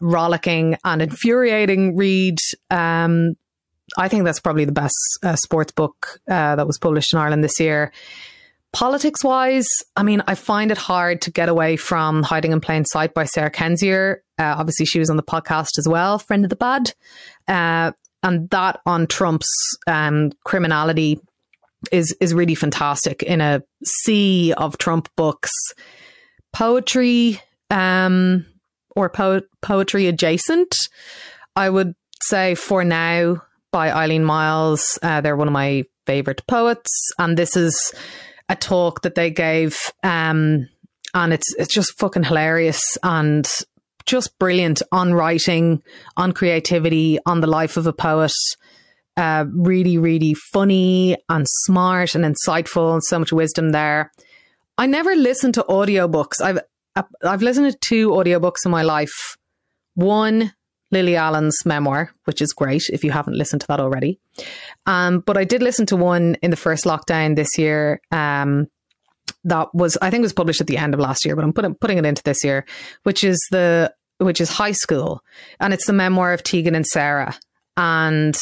[0.00, 2.38] Rollicking and infuriating read.
[2.70, 3.36] Um,
[3.96, 7.44] I think that's probably the best uh, sports book uh, that was published in Ireland
[7.44, 7.92] this year.
[8.72, 12.86] Politics wise, I mean, I find it hard to get away from Hiding in Plain
[12.86, 14.20] Sight by Sarah Kendzior.
[14.38, 16.94] Uh, obviously, she was on the podcast as well, Friend of the Bad.
[18.22, 19.50] And that on Trump's
[19.86, 21.20] um, criminality
[21.90, 25.50] is is really fantastic in a sea of Trump books.
[26.52, 28.46] Poetry um,
[28.94, 30.76] or po- poetry adjacent,
[31.56, 34.98] I would say for now by Eileen Miles.
[35.02, 37.94] Uh, they're one of my favorite poets, and this is
[38.48, 40.68] a talk that they gave, um,
[41.14, 43.48] and it's it's just fucking hilarious and
[44.06, 45.82] just brilliant on writing,
[46.16, 48.32] on creativity, on the life of a poet
[49.16, 54.10] uh, really, really funny and smart and insightful and so much wisdom there.
[54.78, 56.40] I never listened to audiobooks.
[56.40, 56.60] I've
[57.24, 59.36] I've listened to two audiobooks in my life.
[59.94, 60.52] One,
[60.90, 64.18] Lily Allen's memoir, which is great if you haven't listened to that already.
[64.86, 68.00] Um, but I did listen to one in the first lockdown this year.
[68.10, 68.68] Um,
[69.44, 71.74] that was I think was published at the end of last year, but I'm putting
[71.74, 72.64] putting it into this year,
[73.02, 75.22] which is the which is high school,
[75.60, 77.36] and it's the memoir of Tegan and Sara,
[77.76, 78.36] and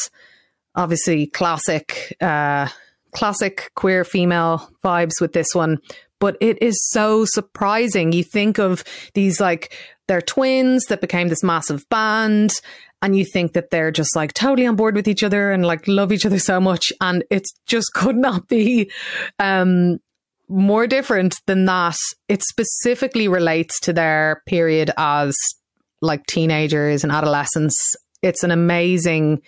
[0.75, 2.67] obviously classic, uh,
[3.13, 5.79] classic queer female vibes with this one.
[6.19, 8.11] But it is so surprising.
[8.11, 8.83] You think of
[9.15, 9.75] these like
[10.07, 12.51] they're twins that became this massive band,
[13.01, 15.87] and you think that they're just like totally on board with each other and like
[15.87, 18.91] love each other so much, and it just could not be
[19.39, 19.99] um,
[20.51, 21.97] more different than that.
[22.27, 25.35] It specifically relates to their period as
[26.01, 27.75] like teenagers and adolescents.
[28.21, 29.41] It's an amazing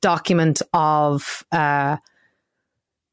[0.00, 1.96] document of uh,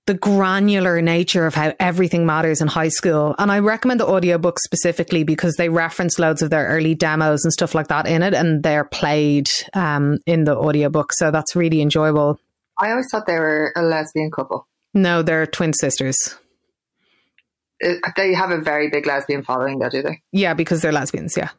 [0.05, 3.35] the granular nature of how everything matters in high school.
[3.39, 7.53] And I recommend the audiobook specifically because they reference loads of their early demos and
[7.53, 11.13] stuff like that in it, and they're played um, in the audiobook.
[11.13, 12.37] So that's really enjoyable.
[12.77, 14.67] I always thought they were a lesbian couple.
[14.93, 16.35] No, they're twin sisters.
[17.83, 20.21] Uh, they have a very big lesbian following, though, do they?
[20.31, 21.37] Yeah, because they're lesbians.
[21.37, 21.49] Yeah.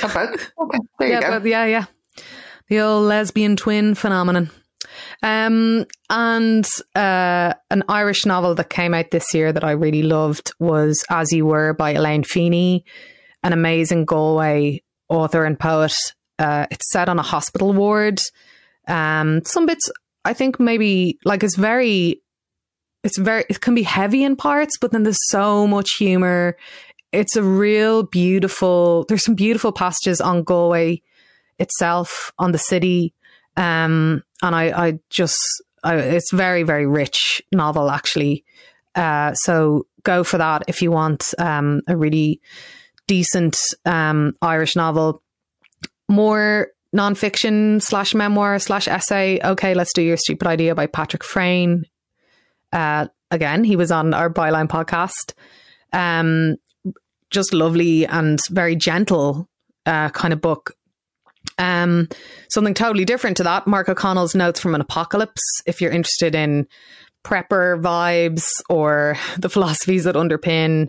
[0.00, 0.52] both?
[0.58, 1.40] Okay, there yeah, you go.
[1.40, 1.84] But yeah, yeah
[2.68, 4.50] the old lesbian twin phenomenon.
[5.22, 10.52] Um, and uh, an Irish novel that came out this year that I really loved
[10.58, 12.84] was As You Were by Elaine Feeney,
[13.42, 15.94] an amazing Galway author and poet.
[16.38, 18.20] Uh, it's set on a hospital ward.
[18.88, 19.90] Um, some bits,
[20.24, 22.22] I think, maybe like it's very,
[23.06, 26.56] it's very, it can be heavy in parts, but then there's so much humor.
[27.12, 29.04] It's a real beautiful.
[29.08, 31.02] There's some beautiful passages on Galway
[31.60, 33.14] itself, on the city.
[33.56, 35.38] Um, and I, I just,
[35.84, 38.44] I, it's very, very rich novel actually.
[38.96, 42.40] Uh, so go for that if you want um, a really
[43.06, 45.22] decent um, Irish novel.
[46.08, 49.38] More nonfiction slash memoir slash essay.
[49.44, 51.84] Okay, let's do your stupid idea by Patrick Freyne.
[52.72, 55.34] Uh, again, he was on our Byline podcast.
[55.92, 56.56] Um,
[57.30, 59.48] just lovely and very gentle
[59.84, 60.72] uh, kind of book.
[61.58, 62.08] Um,
[62.50, 65.42] something totally different to that, Mark O'Connell's Notes from an Apocalypse.
[65.66, 66.66] If you're interested in
[67.24, 70.88] prepper vibes or the philosophies that underpin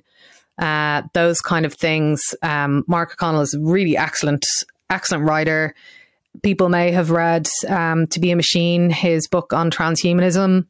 [0.58, 4.46] uh, those kind of things, um, Mark O'Connell is really excellent,
[4.90, 5.76] excellent writer.
[6.44, 10.68] People may have read um, "To Be a Machine," his book on transhumanism.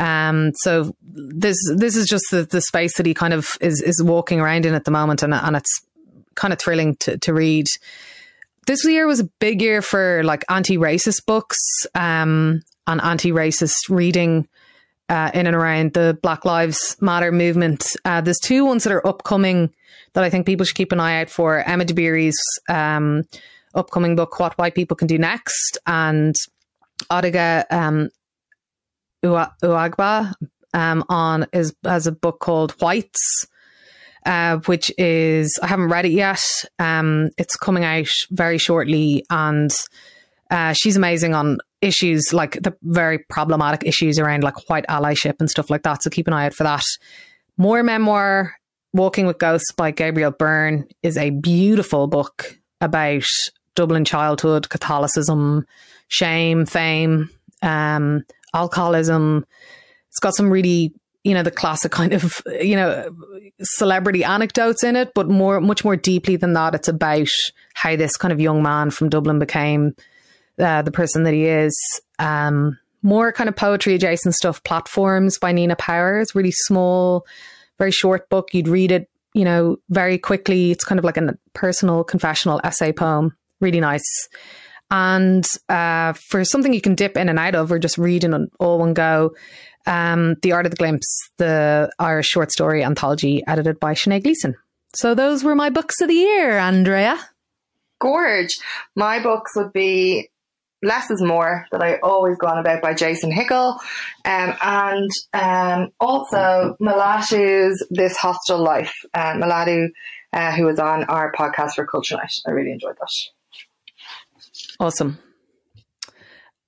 [0.00, 4.02] Um, so this this is just the, the space that he kind of is is
[4.02, 5.80] walking around in at the moment, and and it's
[6.34, 7.66] kind of thrilling to to read.
[8.66, 11.58] This year was a big year for like anti-racist books
[11.94, 14.48] um, and anti-racist reading.
[15.08, 17.84] Uh, in and around the Black Lives Matter movement.
[18.04, 19.74] Uh, there's two ones that are upcoming
[20.12, 21.58] that I think people should keep an eye out for.
[21.58, 23.24] Emma Dabiri's um,
[23.74, 26.36] upcoming book, What White People Can Do Next, and
[27.10, 28.10] Otegha um,
[29.22, 30.34] Uwagba
[30.74, 33.46] um, on is has a book called Whites,
[34.26, 36.42] uh, which is I haven't read it yet.
[36.78, 39.70] Um, it's coming out very shortly, and
[40.50, 45.50] uh, she's amazing on issues like the very problematic issues around like white allyship and
[45.50, 46.02] stuff like that.
[46.02, 46.82] So keep an eye out for that.
[47.56, 48.54] More memoir,
[48.92, 53.22] Walking with Ghosts by Gabriel Byrne is a beautiful book about
[53.76, 55.64] Dublin childhood, Catholicism,
[56.08, 57.30] shame, fame,
[57.62, 59.44] um, alcoholism.
[60.08, 60.92] It's got some really,
[61.24, 63.14] you know, the classic kind of, you know,
[63.60, 66.74] celebrity anecdotes in it, but more, much more deeply than that.
[66.74, 67.28] It's about
[67.74, 69.94] how this kind of young man from Dublin became
[70.58, 71.76] uh, the person that he is.
[72.18, 74.62] Um, more kind of poetry adjacent stuff.
[74.64, 77.26] Platforms by Nina Powers, really small,
[77.78, 78.52] very short book.
[78.52, 80.70] You'd read it, you know, very quickly.
[80.70, 83.36] It's kind of like a personal confessional essay poem.
[83.60, 84.28] Really nice.
[84.90, 88.48] And uh, for something you can dip in and out of or just read in
[88.58, 89.34] all one go,
[89.86, 91.06] um, The Art of the Glimpse,
[91.38, 94.54] the Irish short story anthology edited by Sinead Gleeson.
[94.94, 97.18] So those were my books of the year, Andrea.
[98.00, 98.58] Gorge.
[98.96, 100.30] My books would be
[100.82, 103.78] Less is More that I always go on about by Jason Hickel.
[104.24, 108.94] Um, and um, also Mulatu's This Hostile Life.
[109.14, 109.88] Uh, Mulatu,
[110.32, 112.32] uh, who was on our podcast for Culture Night.
[112.46, 113.39] I really enjoyed that.
[114.80, 115.18] Awesome.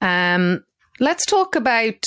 [0.03, 0.65] Um,
[1.01, 2.05] let's talk about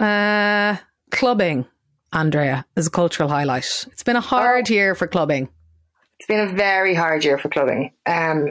[0.00, 0.78] uh,
[1.10, 1.66] clubbing,
[2.10, 3.66] Andrea, as a cultural highlight.
[3.92, 4.74] It's been a hard oh.
[4.74, 5.50] year for clubbing.
[6.18, 7.92] It's been a very hard year for clubbing.
[8.06, 8.46] Um,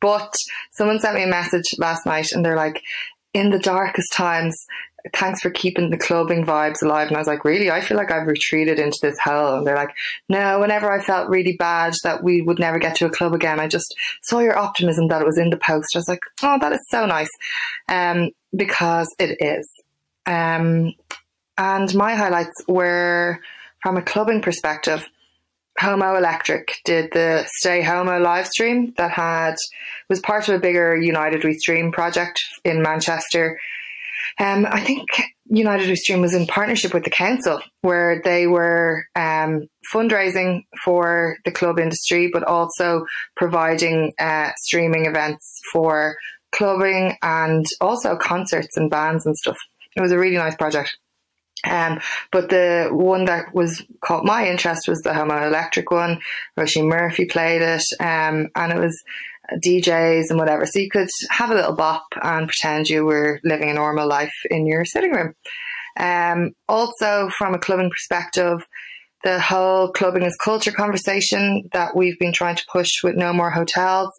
[0.00, 0.32] but
[0.70, 2.80] someone sent me a message last night and they're like,
[3.32, 4.56] in the darkest times,
[5.12, 7.08] thanks for keeping the clubbing vibes alive.
[7.08, 7.70] And I was like, really?
[7.70, 9.58] I feel like I've retreated into this hell.
[9.58, 9.94] And they're like,
[10.28, 13.60] no, whenever I felt really bad that we would never get to a club again,
[13.60, 15.94] I just saw your optimism that it was in the post.
[15.94, 17.28] I was like, oh, that is so nice.
[17.88, 19.68] Um, because it is.
[20.26, 20.94] Um,
[21.58, 23.40] and my highlights were
[23.82, 25.06] from a clubbing perspective.
[25.78, 29.56] Homo Electric did the Stay Homo live stream that had
[30.08, 33.58] was part of a bigger United We Stream project in Manchester
[34.38, 35.08] um, I think
[35.46, 41.36] United We Stream was in partnership with the council where they were um, fundraising for
[41.44, 46.16] the club industry, but also providing uh, streaming events for
[46.52, 49.58] clubbing and also concerts and bands and stuff.
[49.96, 50.96] It was a really nice project.
[51.68, 52.00] Um,
[52.30, 56.20] but the one that was caught my interest was the Homo Electric one.
[56.58, 59.02] Roisin Murphy played it, um, and it was
[59.52, 60.66] DJs and whatever.
[60.66, 64.34] So you could have a little bop and pretend you were living a normal life
[64.50, 65.34] in your sitting room.
[65.96, 68.66] Um, also, from a clubbing perspective,
[69.24, 73.50] the whole clubbing is culture conversation that we've been trying to push with No More
[73.50, 74.10] Hotels,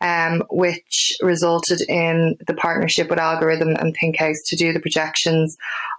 [0.00, 5.56] um, which resulted in the partnership with Algorithm and Pink House to do the projections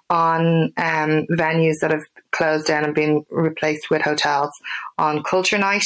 [0.10, 2.04] on um, venues that have
[2.34, 4.52] closed down and been replaced with hotels
[4.98, 5.86] on Culture Night.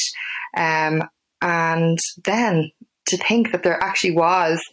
[0.58, 1.04] Um,
[1.44, 2.72] and then
[3.08, 4.64] to think that there actually was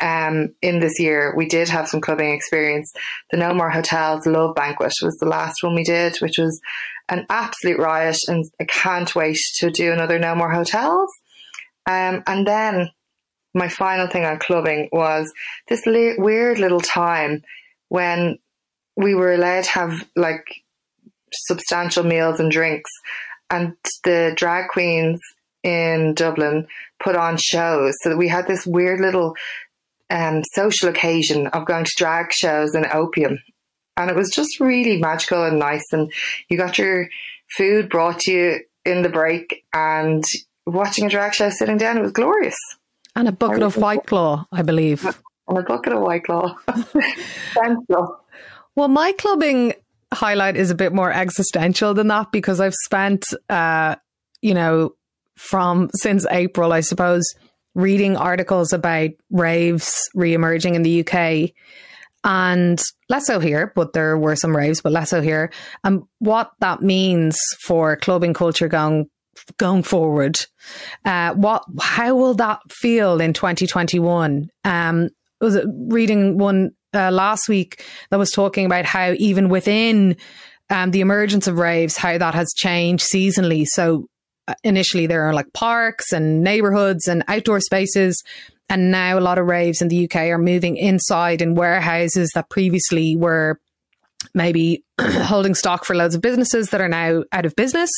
[0.00, 2.92] um, in this year, we did have some clubbing experience.
[3.30, 6.60] The No More Hotels Love Banquet was the last one we did, which was
[7.08, 11.10] an absolute riot, and I can't wait to do another No More Hotels.
[11.86, 12.90] Um, and then
[13.54, 15.32] my final thing on clubbing was
[15.68, 17.42] this le- weird little time
[17.88, 18.38] when
[18.96, 20.44] we were allowed to have like
[21.32, 22.90] substantial meals and drinks,
[23.50, 25.20] and the drag queens
[25.66, 26.66] in Dublin
[27.02, 27.94] put on shows.
[28.00, 29.34] So that we had this weird little
[30.08, 33.38] um, social occasion of going to drag shows in Opium.
[33.96, 35.84] And it was just really magical and nice.
[35.92, 36.12] And
[36.48, 37.08] you got your
[37.56, 40.22] food brought to you in the break and
[40.66, 41.98] watching a drag show sitting down.
[41.98, 42.56] It was glorious.
[43.16, 45.04] And a bucket of White Claw, I believe.
[45.48, 46.56] And a bucket of White Claw.
[48.76, 49.72] Well, my clubbing
[50.12, 53.96] highlight is a bit more existential than that because I've spent, uh,
[54.42, 54.94] you know,
[55.36, 57.24] from since April, I suppose,
[57.74, 61.52] reading articles about raves re-emerging in the UK
[62.24, 65.52] and less so here, but there were some raves, but less so here.
[65.84, 69.08] And what that means for clubbing culture going
[69.58, 70.38] going forward.
[71.04, 74.48] Uh, what how will that feel in 2021?
[74.64, 75.10] Um,
[75.40, 75.58] was
[75.88, 80.16] reading one uh, last week that was talking about how even within
[80.70, 83.66] um, the emergence of raves, how that has changed seasonally.
[83.66, 84.08] So
[84.62, 88.22] initially there are like parks and neighborhoods and outdoor spaces.
[88.68, 92.50] And now a lot of raves in the UK are moving inside in warehouses that
[92.50, 93.60] previously were
[94.34, 97.90] maybe holding stock for loads of businesses that are now out of business.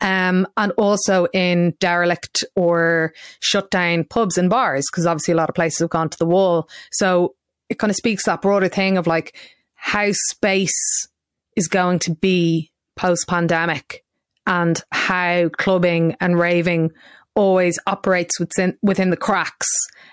[0.00, 5.48] Um, and also in derelict or shut down pubs and bars, because obviously a lot
[5.48, 6.68] of places have gone to the wall.
[6.92, 7.34] So
[7.68, 9.36] it kind of speaks that broader thing of like
[9.74, 11.08] how space
[11.56, 14.04] is going to be post pandemic
[14.48, 16.90] and how clubbing and raving
[17.36, 19.68] always operates within within the cracks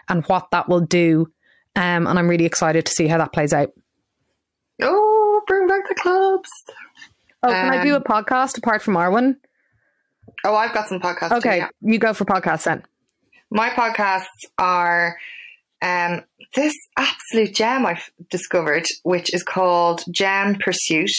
[0.08, 1.28] and what that will do.
[1.76, 3.72] Um, and I'm really excited to see how that plays out.
[4.82, 6.50] Oh, bring back the clubs!
[7.42, 9.38] Oh, can um, I do a um, podcast apart from our one?
[10.44, 11.32] Oh, I've got some podcasts.
[11.32, 11.70] Okay, too, yeah.
[11.82, 12.84] you go for podcasts then.
[13.52, 14.26] My podcasts
[14.58, 15.18] are
[15.82, 16.24] um,
[16.56, 21.12] this absolute gem I've discovered, which is called Gem Pursuit,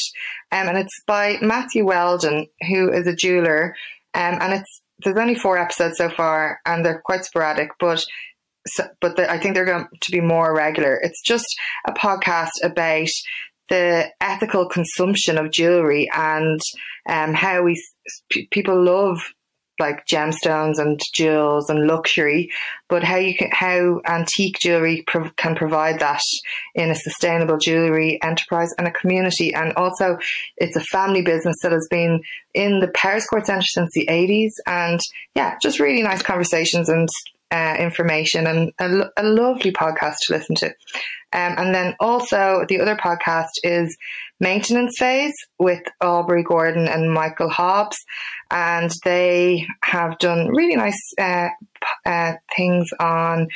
[0.52, 3.76] um, and it's by Matthew Weldon, who is a jeweler,
[4.14, 8.04] um, and it's there's only four episodes so far, and they're quite sporadic, but
[8.66, 10.96] so, but the, I think they're going to be more regular.
[10.96, 11.46] It's just
[11.86, 13.09] a podcast about
[13.68, 16.61] the ethical consumption of jewelry and
[17.09, 17.82] um, how we
[18.50, 19.20] people love
[19.79, 22.51] like gemstones and jewels and luxury,
[22.89, 26.22] but how you can, how antique jewelry pro- can provide that
[26.74, 29.55] in a sustainable jewelry enterprise and a community.
[29.55, 30.18] And also
[30.57, 32.20] it's a family business that has been
[32.55, 34.53] in the Powerscourt Centre since the 80s.
[34.66, 35.01] And
[35.35, 37.09] yeah, just really nice conversations and
[37.57, 40.66] uh, information and a, a, lovely podcast to listen to.
[41.32, 43.96] Um, and then also the other podcast is
[44.40, 47.96] Maintenance Phase with Aubrey Gordon and Michael Hobbs.
[48.50, 51.48] And they have done really nice uh,
[52.04, 53.48] uh, things on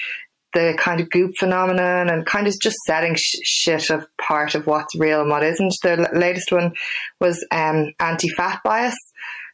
[0.55, 4.67] the kind of goop phenomenon and kind of just setting sh- shit of part of
[4.67, 5.75] what's real and what isn't.
[5.83, 6.73] The l- latest one
[7.21, 8.97] was um, anti-fat bias.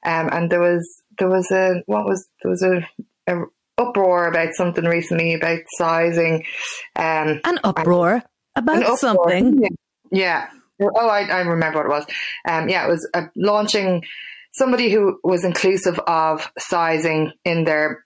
[0.04, 0.88] Um, and there was,
[1.18, 2.86] there was a, what was, there was a,
[3.26, 3.42] a
[3.78, 6.44] uproar about something recently about sizing.
[6.96, 8.22] Um, an uproar
[8.54, 8.96] about an uproar.
[8.96, 9.68] something.
[10.10, 10.48] Yeah.
[10.80, 12.06] Oh, I, I remember what it was.
[12.48, 14.02] Um, yeah, it was uh, launching
[14.52, 18.04] somebody who was inclusive of sizing in their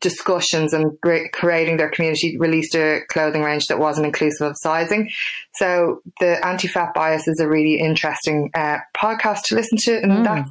[0.00, 0.98] discussions and
[1.32, 5.10] creating their community released a clothing range that wasn't inclusive of sizing.
[5.54, 10.02] So the anti-fat bias is a really interesting uh, podcast to listen to.
[10.02, 10.24] And mm.
[10.24, 10.46] that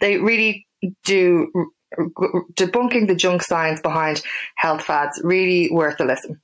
[0.00, 0.66] they really
[1.04, 1.50] do
[1.98, 4.22] debunking the junk science behind
[4.56, 5.20] health fads.
[5.22, 6.40] Really worth a listen.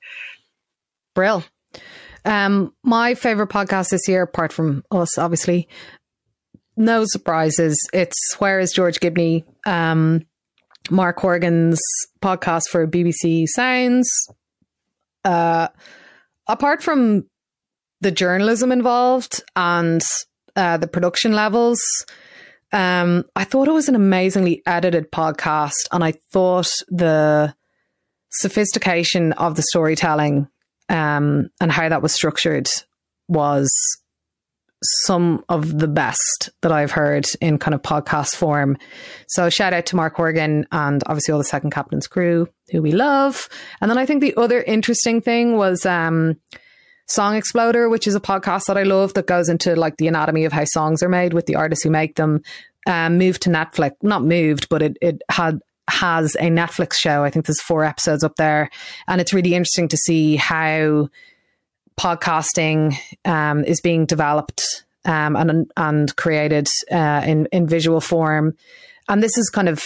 [1.15, 1.45] Brill.
[2.25, 5.69] Um, my favorite podcast this year, apart from us, obviously,
[6.77, 7.77] no surprises.
[7.93, 9.45] It's Where is George Gibney?
[9.65, 10.27] Um,
[10.91, 11.81] Mark Horgan's
[12.21, 14.11] podcast for BBC Sounds.
[15.25, 15.69] Uh,
[16.47, 17.27] apart from
[18.01, 20.03] the journalism involved and
[20.55, 21.81] uh, the production levels,
[22.77, 27.55] um, I thought it was an amazingly edited podcast, and I thought the
[28.33, 30.47] sophistication of the storytelling
[30.91, 32.69] um, and how that was structured
[33.29, 33.71] was
[34.83, 38.77] some of the best that I've heard in kind of podcast form.
[39.29, 42.93] So shout out to Mark Horgan and obviously all the second captain's crew who we
[42.93, 43.49] love.
[43.81, 46.39] And then I think the other interesting thing was um,
[47.07, 50.45] Song Exploder, which is a podcast that I love that goes into like the anatomy
[50.45, 52.43] of how songs are made with the artists who make them.
[52.89, 57.25] Um, moved to Netflix, not moved, but it, it had has a Netflix show.
[57.25, 58.71] I think there's four episodes up there,
[59.09, 61.09] and it's really interesting to see how
[61.99, 64.63] podcasting um, is being developed
[65.05, 68.57] um, and and created uh, in in visual form,
[69.09, 69.83] and this is kind of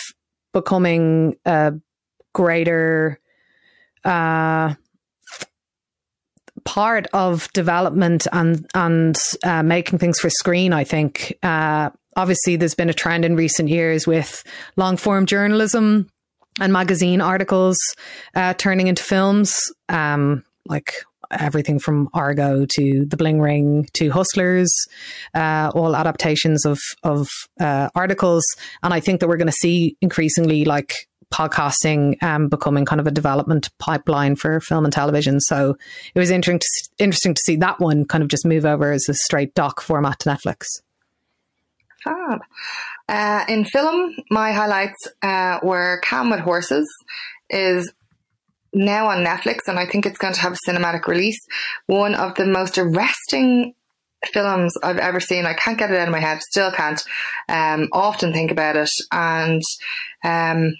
[0.52, 1.74] becoming a
[2.32, 3.20] greater
[4.04, 4.74] uh,
[6.64, 10.72] part of development and and uh, making things for screen.
[10.72, 14.42] I think uh, obviously there's been a trend in recent years with
[14.76, 16.08] long form journalism
[16.60, 17.78] and magazine articles
[18.34, 20.92] uh, turning into films, um, like
[21.30, 24.72] everything from Argo to The Bling Ring to Hustlers,
[25.34, 27.28] uh, all adaptations of of
[27.60, 28.44] uh, articles.
[28.82, 33.06] And I think that we're going to see increasingly like podcasting um, becoming kind of
[33.06, 35.40] a development pipeline for film and television.
[35.40, 35.76] So
[36.14, 39.08] it was interesting to, interesting to see that one kind of just move over as
[39.08, 40.82] a straight doc format to Netflix.
[42.04, 42.40] Fab.
[43.08, 46.88] Uh, in film, my highlights uh, were Calm with Horses
[47.48, 47.92] is
[48.72, 51.40] now on Netflix, and I think it's going to have a cinematic release.
[51.86, 53.74] One of the most arresting
[54.26, 55.46] films I've ever seen.
[55.46, 56.40] I can't get it out of my head.
[56.42, 57.02] Still can't.
[57.48, 59.62] Um, often think about it, and
[60.24, 60.74] um,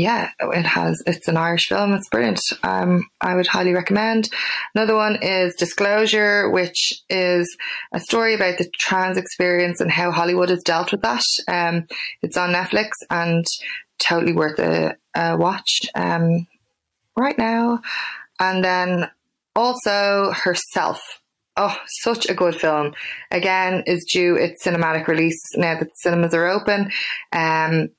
[0.00, 1.02] yeah, it has.
[1.06, 1.94] It's an Irish film.
[1.94, 2.40] It's brilliant.
[2.62, 4.28] Um, I would highly recommend.
[4.74, 7.56] Another one is Disclosure, which is
[7.92, 11.22] a story about the trans experience and how Hollywood has dealt with that.
[11.48, 11.86] Um,
[12.22, 13.44] it's on Netflix and
[13.98, 16.46] totally worth a, a watch um,
[17.16, 17.80] right now.
[18.40, 19.10] And then
[19.54, 21.00] also Herself.
[21.56, 22.94] Oh, such a good film.
[23.30, 26.90] Again, is due its cinematic release now that cinemas are open.
[27.32, 27.90] Um,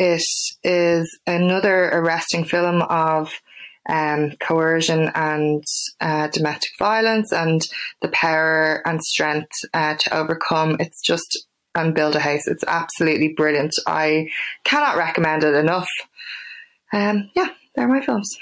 [0.00, 0.22] it
[0.64, 3.30] is another arresting film of
[3.86, 5.62] um, coercion and
[6.00, 7.60] uh, domestic violence and
[8.00, 10.78] the power and strength uh, to overcome.
[10.80, 12.48] It's just and build a house.
[12.48, 13.74] It's absolutely brilliant.
[13.86, 14.30] I
[14.64, 15.88] cannot recommend it enough.
[16.92, 18.36] Um, yeah, they're my films.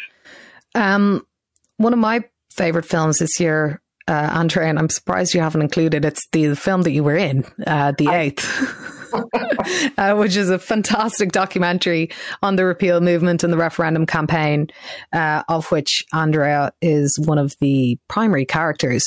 [0.77, 1.27] Um,
[1.77, 6.05] one of my favorite films this year, uh, Andrea, and I'm surprised you haven't included.
[6.05, 8.95] It's the film that you were in, uh, the eighth.
[9.99, 12.11] uh, which is a fantastic documentary
[12.43, 14.69] on the repeal movement and the referendum campaign,
[15.13, 19.05] uh, of which Andrea is one of the primary characters.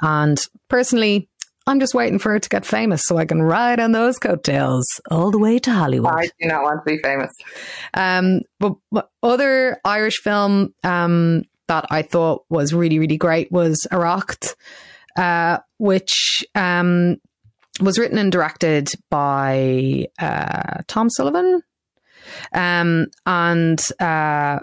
[0.00, 0.38] And
[0.68, 1.28] personally,
[1.66, 4.86] I'm just waiting for her to get famous so I can ride on those coattails
[5.10, 6.12] all the way to Hollywood.
[6.12, 7.32] I do not want to be famous.
[7.94, 13.86] Um, but, but other Irish film um, that I thought was really, really great was
[13.92, 14.56] Arracht,
[15.16, 17.18] uh, which um,
[17.80, 21.62] was written and directed by uh, Tom Sullivan.
[22.52, 24.60] Um, and uh,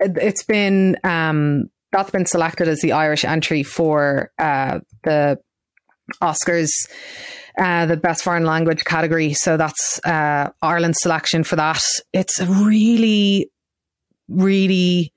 [0.00, 5.38] it's been um, that's been selected as the Irish entry for uh, the
[6.22, 6.70] Oscars,
[7.58, 9.32] uh, the best foreign language category.
[9.34, 11.82] So that's uh, Ireland's selection for that.
[12.12, 13.50] It's a really,
[14.28, 15.12] really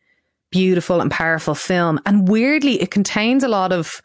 [0.52, 4.02] beautiful and powerful film, and weirdly, it contains a lot of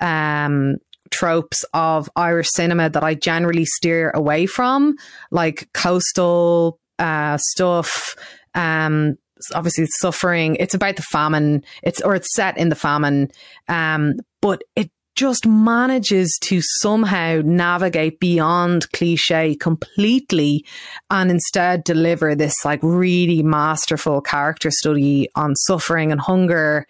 [0.00, 0.76] um,
[1.14, 4.96] tropes of Irish cinema that I generally steer away from,
[5.30, 8.16] like coastal uh, stuff.
[8.54, 9.16] Um,
[9.54, 10.56] obviously, suffering.
[10.58, 11.64] It's about the famine.
[11.82, 13.30] It's or it's set in the famine,
[13.68, 20.64] um, but it just manages to somehow navigate beyond cliche completely
[21.08, 26.84] and instead deliver this like really masterful character study on suffering and hunger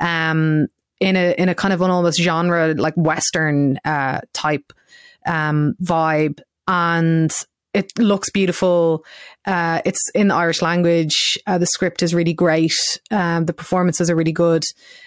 [0.00, 0.66] um,
[1.00, 4.72] in a in a kind of an almost genre like western uh, type
[5.26, 7.32] um, vibe and
[7.74, 9.04] it looks beautiful.
[9.46, 11.38] Uh, it's in the Irish language.
[11.46, 12.74] Uh, the script is really great.
[13.10, 14.64] Um, the performances are really good.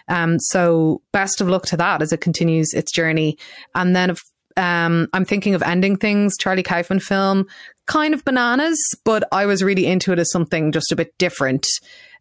[0.07, 3.37] Um, so best of luck to that as it continues its journey.
[3.73, 4.15] And then
[4.57, 6.37] um, I'm thinking of ending things.
[6.37, 7.47] Charlie Kaufman film,
[7.87, 11.65] kind of bananas, but I was really into it as something just a bit different.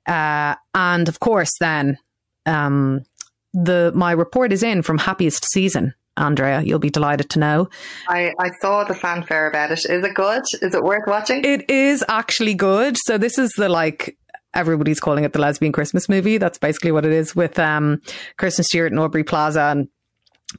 [0.06, 1.98] Uh, and of course, then
[2.46, 3.04] um,
[3.52, 5.94] the my report is in from Happiest Season.
[6.16, 7.68] Andrea, you'll be delighted to know.
[8.08, 9.84] I, I saw the fanfare about it.
[9.86, 10.42] Is it good?
[10.60, 11.44] Is it worth watching?
[11.44, 12.96] It is actually good.
[12.98, 14.18] So this is the like
[14.52, 16.36] everybody's calling it the lesbian Christmas movie.
[16.38, 18.00] That's basically what it is with um
[18.36, 19.88] Kristen Stewart and Aubrey Plaza and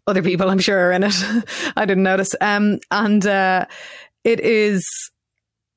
[0.07, 1.13] other people I'm sure are in it.
[1.75, 2.33] I didn't notice.
[2.41, 3.65] Um and uh
[4.23, 4.83] it is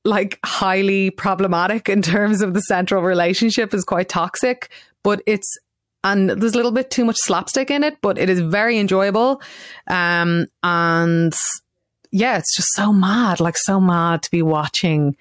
[0.05, 4.71] like highly problematic in terms of the central relationship is quite toxic,
[5.03, 5.59] but it's
[6.05, 9.41] and there's a little bit too much slapstick in it, but it is very enjoyable.
[9.89, 11.35] Um, and
[12.13, 15.17] yeah, it's just so mad, like so mad to be watching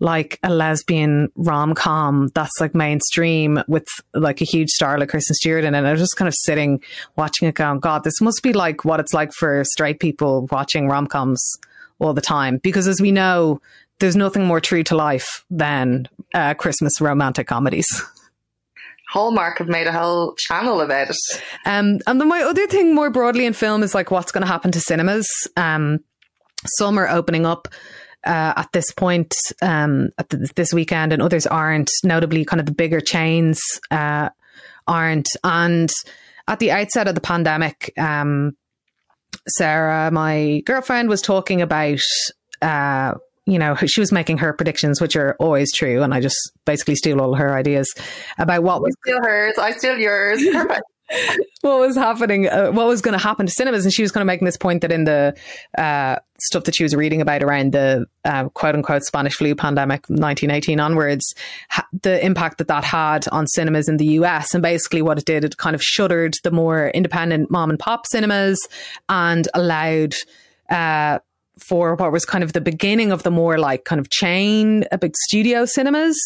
[0.00, 5.34] like a lesbian rom com that's like mainstream with like a huge star like Kristen
[5.34, 5.78] Stewart in it.
[5.78, 6.82] And I was just kind of sitting
[7.16, 10.88] watching it going, God, this must be like what it's like for straight people watching
[10.88, 11.58] rom coms
[12.00, 12.58] all the time.
[12.58, 13.60] Because as we know,
[14.00, 17.86] there's nothing more true to life than uh, Christmas romantic comedies.
[19.08, 21.16] Hallmark have made a whole channel about it.
[21.64, 24.48] Um, and then my other thing more broadly in film is like what's going to
[24.48, 25.28] happen to cinemas.
[25.56, 26.00] Um,
[26.76, 27.68] some are opening up
[28.24, 31.90] uh, at this point um, at this weekend, and others aren't.
[32.04, 34.28] Notably, kind of the bigger chains uh,
[34.86, 35.28] aren't.
[35.42, 35.90] And
[36.46, 38.56] at the outset of the pandemic, um,
[39.48, 42.00] Sarah, my girlfriend, was talking about
[42.60, 43.14] uh,
[43.48, 46.02] you know, she was making her predictions, which are always true.
[46.02, 46.36] And I just
[46.66, 47.92] basically steal all her ideas
[48.36, 48.94] about what was.
[49.04, 49.54] steal hers.
[49.58, 50.44] I steal yours.
[50.52, 50.82] Perfect.
[51.62, 53.84] what was happening, uh, what was going to happen to cinemas.
[53.84, 55.34] And she was kind of making this point that in the
[55.78, 60.02] uh, stuff that she was reading about around the uh, quote unquote Spanish flu pandemic,
[60.08, 61.34] 1918 onwards,
[61.70, 64.52] ha- the impact that that had on cinemas in the US.
[64.52, 68.06] And basically, what it did, it kind of shuttered the more independent mom and pop
[68.06, 68.60] cinemas
[69.08, 70.14] and allowed.
[71.58, 74.84] Uh, for what was kind of the beginning of the more like kind of chain,
[74.92, 76.18] a big studio cinemas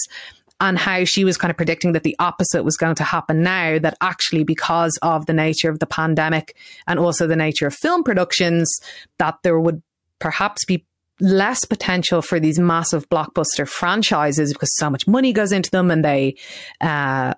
[0.60, 3.78] and how she was kind of predicting that the opposite was going to happen now,
[3.78, 6.56] that actually, because of the nature of the pandemic
[6.86, 8.80] and also the nature of film productions,
[9.18, 9.82] that there would
[10.20, 10.86] perhaps be
[11.20, 16.04] less potential for these massive blockbuster franchises because so much money goes into them and
[16.04, 16.36] they
[16.80, 17.34] uh,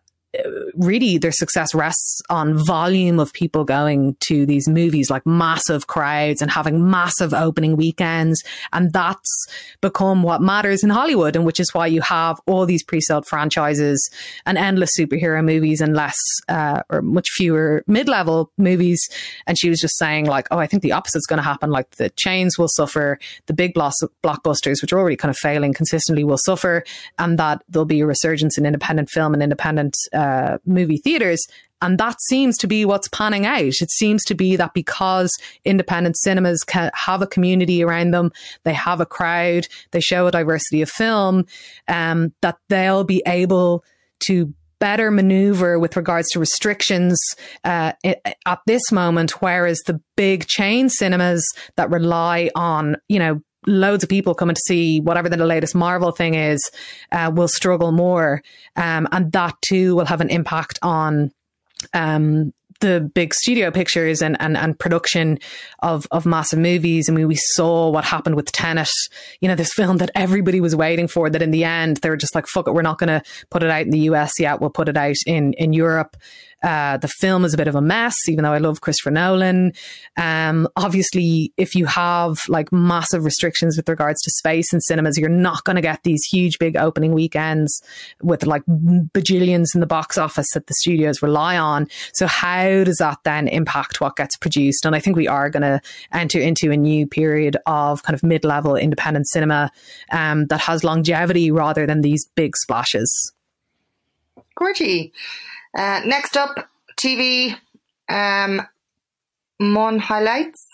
[0.75, 6.43] really their success rests on volume of people going to these movies, like massive crowds
[6.43, 8.43] and having massive opening weekends.
[8.73, 9.47] And that's
[9.81, 11.37] become what matters in Hollywood.
[11.37, 14.11] And which is why you have all these pre-sold franchises
[14.47, 16.19] and endless superhero movies and less,
[16.49, 19.01] uh, or much fewer mid-level movies.
[19.47, 21.71] And she was just saying like, oh, I think the opposite's going to happen.
[21.71, 26.25] Like the chains will suffer, the big blockbusters, which are already kind of failing consistently
[26.25, 26.85] will suffer
[27.19, 31.47] and that there'll be a resurgence in independent film and independent, uh, uh, movie theaters.
[31.83, 33.83] And that seems to be what's panning out.
[33.83, 35.31] It seems to be that because
[35.65, 40.31] independent cinemas can have a community around them, they have a crowd, they show a
[40.31, 41.45] diversity of film,
[41.89, 43.85] um, that they'll be able
[44.21, 47.19] to better maneuver with regards to restrictions
[47.65, 47.93] uh,
[48.47, 51.45] at this moment, whereas the big chain cinemas
[51.77, 56.13] that rely on, you know, loads of people coming to see whatever the latest Marvel
[56.13, 56.71] thing is
[57.13, 58.43] uh, will struggle more.
[58.77, 61.33] Um, and that too will have an impact on
[61.93, 65.39] um, the big studio pictures and, and, and production
[65.81, 67.09] of, of massive movies.
[67.09, 68.91] I mean, we saw what happened with Tenet,
[69.41, 72.17] you know, this film that everybody was waiting for that in the end, they were
[72.17, 74.61] just like, fuck it, we're not going to put it out in the US yet.
[74.61, 76.17] We'll put it out in, in Europe.
[76.65, 79.73] Uh, the film is a bit of a mess, even though I love Christopher Nolan.
[80.17, 85.29] Um, obviously, if you have like massive restrictions with regards to space in cinemas, you're
[85.29, 87.83] not going to get these huge, big opening weekends
[88.23, 91.87] with like bajillions in the box office that the studios rely on.
[92.15, 94.87] So, how does that then impact what gets produced?
[94.87, 98.23] And I think we are going to enter into a new period of kind of
[98.23, 99.71] mid level independent cinema
[100.13, 103.33] um, that has longevity rather than these big splashes.
[104.59, 105.13] Gorgie.
[105.77, 107.57] Uh, next up, TV
[108.09, 108.63] um,
[109.61, 110.67] Mon highlights,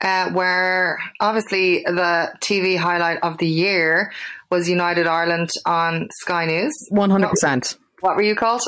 [0.00, 4.12] uh, where obviously the TV highlight of the year
[4.50, 6.72] was United Ireland on Sky News.
[6.92, 7.22] 100%.
[7.22, 8.62] What, what were you called?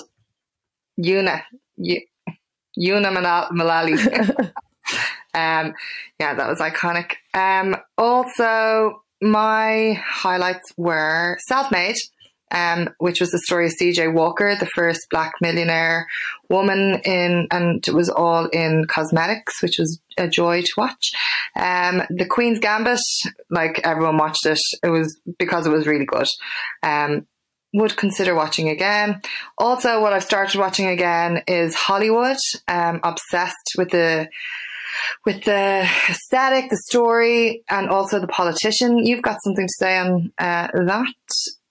[0.98, 1.42] Una.
[2.78, 3.94] Una Mullally.
[5.34, 5.74] um,
[6.18, 7.12] yeah, that was iconic.
[7.34, 11.96] Um, also, my highlights were Self Made
[12.52, 16.06] um, which was the story of CJ Walker, the first black millionaire
[16.48, 21.12] woman in, and it was all in cosmetics, which was a joy to watch.
[21.56, 23.00] Um, the Queen's Gambit,
[23.50, 24.60] like everyone watched it.
[24.82, 26.28] It was because it was really good.
[26.82, 27.26] Um,
[27.74, 29.22] would consider watching again.
[29.56, 32.36] Also, what I've started watching again is Hollywood.
[32.68, 34.28] Um, obsessed with the
[35.24, 38.98] with the aesthetic, the story, and also the politician.
[38.98, 41.14] You've got something to say on uh, that.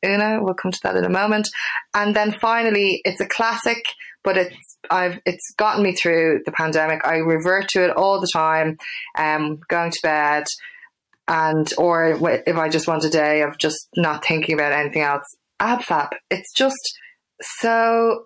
[0.06, 0.39] Una.
[0.41, 1.49] We'll come to that in a moment.
[1.93, 3.84] And then finally, it's a classic,
[4.24, 4.56] but it's
[4.89, 7.06] I've it's gotten me through the pandemic.
[7.06, 8.78] I revert to it all the time.
[9.18, 10.45] Um, going to bed,
[11.28, 15.24] and or if I just want a day of just not thinking about anything else.
[15.62, 16.10] AbFab.
[16.32, 16.97] It's just
[17.41, 18.26] so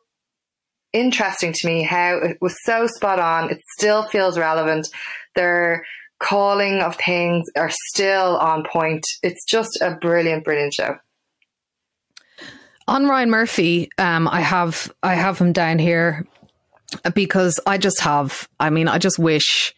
[0.93, 3.51] interesting to me how it was so spot on.
[3.51, 4.87] It still feels relevant.
[5.35, 5.85] Their
[6.19, 9.05] calling of things are still on point.
[9.21, 10.97] It's just a brilliant, brilliant show.
[12.87, 16.27] On Ryan Murphy, um, I have I have him down here
[17.13, 18.47] because I just have.
[18.59, 19.73] I mean, I just wish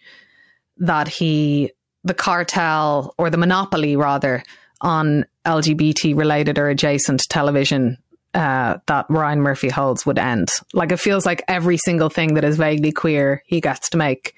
[0.77, 1.71] that he,
[2.03, 4.43] the cartel or the monopoly rather,
[4.81, 7.97] on LGBT related or adjacent television
[8.33, 10.49] uh, that Ryan Murphy holds would end.
[10.73, 14.35] Like it feels like every single thing that is vaguely queer he gets to make,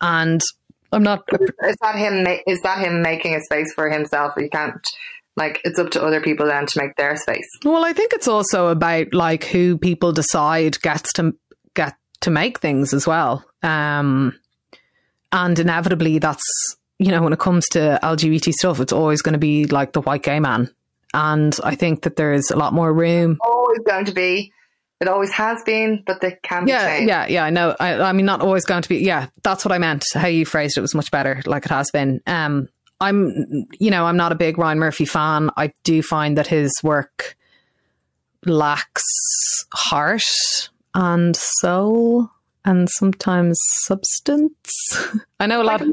[0.00, 0.40] and
[0.92, 1.24] I'm not.
[1.32, 2.26] Is that him?
[2.46, 4.34] Is that him making a space for himself?
[4.36, 4.86] You can't
[5.40, 7.48] like it's up to other people then to make their space.
[7.64, 11.34] Well, I think it's also about like who people decide gets to
[11.74, 13.44] get to make things as well.
[13.62, 14.38] Um,
[15.32, 16.44] and inevitably that's
[16.98, 20.02] you know when it comes to LGBT stuff, it's always going to be like the
[20.02, 20.70] white gay man.
[21.14, 23.38] And I think that there's a lot more room.
[23.40, 24.52] Always going to be.
[25.00, 27.08] It always has been, but they can yeah, changed.
[27.08, 27.74] Yeah, yeah, I know.
[27.80, 28.98] I, I mean, not always going to be.
[28.98, 30.04] Yeah, that's what I meant.
[30.12, 32.20] How you phrased it was much better, like it has been.
[32.26, 32.68] Um,
[33.00, 35.50] I'm, you know, I'm not a big Ryan Murphy fan.
[35.56, 37.36] I do find that his work
[38.44, 39.04] lacks
[39.72, 42.30] heart and soul.
[42.64, 44.98] And sometimes substance.
[45.40, 45.80] I know a lot.
[45.80, 45.88] Of,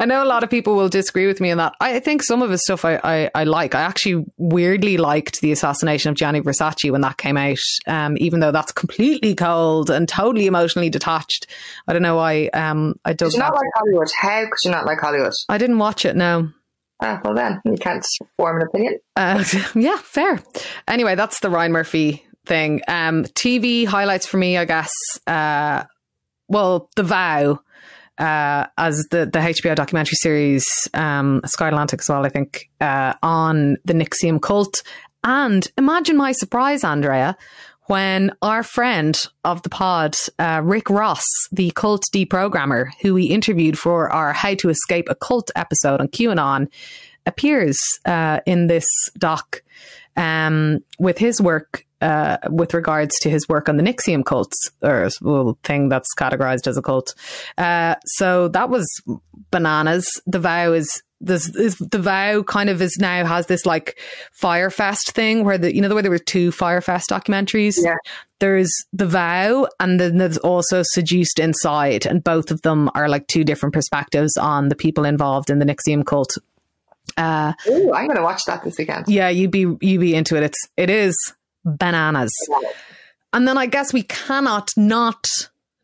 [0.00, 1.74] I know a lot of people will disagree with me on that.
[1.80, 3.74] I think some of his stuff I, I, I, like.
[3.74, 7.56] I actually weirdly liked the assassination of Gianni Versace when that came out,
[7.86, 11.46] um, even though that's completely cold and totally emotionally detached.
[11.88, 12.48] I don't know why.
[12.48, 14.08] Um, I did not like Hollywood.
[14.14, 15.32] How could you not like Hollywood?
[15.48, 16.16] I didn't watch it.
[16.16, 16.50] No.
[17.02, 18.04] Ah, well then you can't
[18.36, 18.98] form an opinion.
[19.16, 19.42] Uh,
[19.74, 20.42] yeah, fair.
[20.86, 22.82] Anyway, that's the Ryan Murphy thing.
[22.88, 24.90] Um, TV highlights for me, I guess.
[25.26, 25.84] Uh,
[26.48, 27.60] well, The Vow,
[28.18, 32.26] uh, as the the HBO documentary series, um, Sky Atlantic as well.
[32.26, 34.82] I think uh, on the NXIVM cult,
[35.22, 37.36] and imagine my surprise, Andrea,
[37.86, 43.78] when our friend of the pod, uh, Rick Ross, the cult deprogrammer, who we interviewed
[43.78, 46.66] for our How to Escape a Cult episode on QAnon,
[47.26, 48.86] appears uh, in this
[49.18, 49.62] doc
[50.16, 55.08] um, with his work uh, with regards to his work on the NXIVM cults or
[55.20, 57.14] well, thing that's categorized as a cult.
[57.58, 58.86] Uh, so that was
[59.50, 60.20] bananas.
[60.26, 64.00] The vow is this is the vow kind of is now has this like
[64.32, 67.76] Fyre Fest thing where the you know the way there were two Fyre Fest documentaries.
[67.78, 67.96] Yeah.
[68.38, 73.26] There's the vow and then there's also seduced inside, and both of them are like
[73.26, 76.38] two different perspectives on the people involved in the NXIVM cult.
[77.16, 79.06] Uh, Ooh, I'm going to watch that this weekend.
[79.08, 80.42] Yeah, you'd be you'd be into it.
[80.42, 81.14] It's it is
[81.64, 82.32] bananas.
[83.32, 85.24] And then I guess we cannot not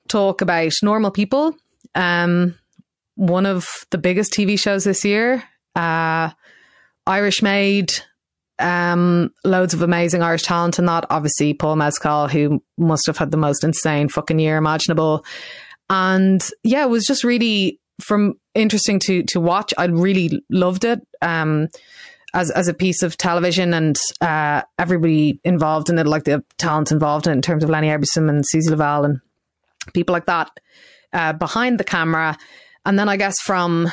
[0.09, 1.55] talk about normal people.
[1.95, 2.59] Um,
[3.14, 5.43] one of the biggest TV shows this year,
[5.74, 6.31] uh,
[7.07, 7.93] Irish made,
[8.59, 11.07] um, loads of amazing Irish talent in that.
[11.11, 15.24] Obviously, Paul Mescal, who must have had the most insane fucking year imaginable.
[15.89, 19.72] And yeah, it was just really from interesting to to watch.
[19.79, 21.07] I really loved it.
[21.22, 21.68] Um,
[22.37, 26.93] as as a piece of television and uh, everybody involved in it, like the talent
[26.93, 29.20] involved in, in terms of Lenny Abraham and Suzie Lavelle and
[29.95, 30.51] people like that
[31.14, 32.37] uh, behind the camera.
[32.84, 33.89] And then I guess from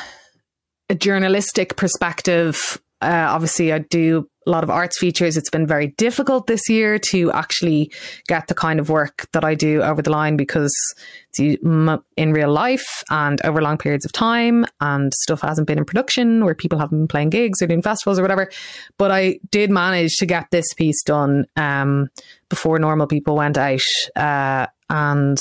[0.90, 5.36] a journalistic perspective, uh, obviously I do a lot of arts features.
[5.36, 7.90] It's been very difficult this year to actually
[8.28, 10.74] get the kind of work that I do over the line because
[11.32, 11.58] it's
[12.16, 16.42] in real life and over long periods of time, and stuff hasn't been in production
[16.42, 18.50] or people haven't been playing gigs or doing festivals or whatever.
[18.98, 22.08] But I did manage to get this piece done um,
[22.48, 23.80] before normal people went out,
[24.14, 25.38] uh, and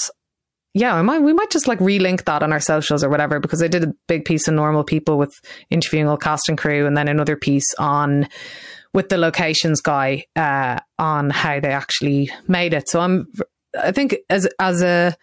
[0.74, 3.62] yeah, we might we might just like relink that on our socials or whatever because
[3.62, 5.34] I did a big piece on normal people with
[5.70, 8.28] interviewing all cast and crew, and then another piece on
[8.92, 12.90] with the locations guy uh, on how they actually made it.
[12.90, 13.32] So I'm
[13.80, 15.16] I think as as a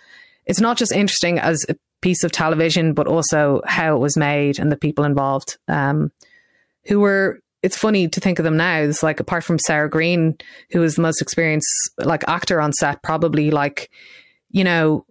[0.46, 4.58] it's not just interesting as a piece of television, but also how it was made
[4.58, 6.12] and the people involved um,
[6.86, 7.40] who were.
[7.62, 8.78] It's funny to think of them now.
[8.78, 10.38] It's like apart from Sarah Greene,
[10.70, 13.90] who was the most experienced like actor on set, probably like
[14.48, 15.04] you know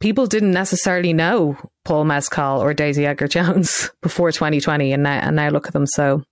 [0.00, 5.36] people didn't necessarily know Paul Mescal or Daisy Edgar Jones before 2020, and now, and
[5.36, 5.86] now look at them.
[5.86, 6.22] So,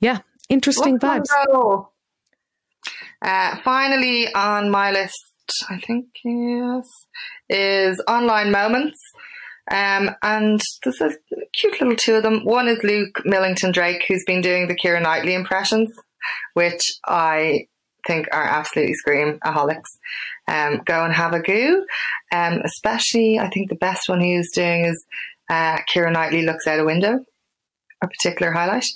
[0.00, 1.26] yeah, interesting vibes.
[3.20, 5.16] Uh, finally, on my list,
[5.68, 6.88] I think yes,
[7.48, 8.98] is online moments.
[9.70, 11.10] Um, and there's a
[11.52, 12.44] cute little two of them.
[12.44, 15.90] One is Luke Millington Drake, who's been doing the Keira Knightley impressions,
[16.54, 17.66] which I
[18.06, 19.98] think are absolutely scream aholics.
[20.46, 21.84] Um, go and have a go.
[22.32, 25.04] Um, especially, I think the best one he's doing is
[25.50, 27.24] uh, Keira Knightley looks out a window,
[28.02, 28.86] a particular highlight.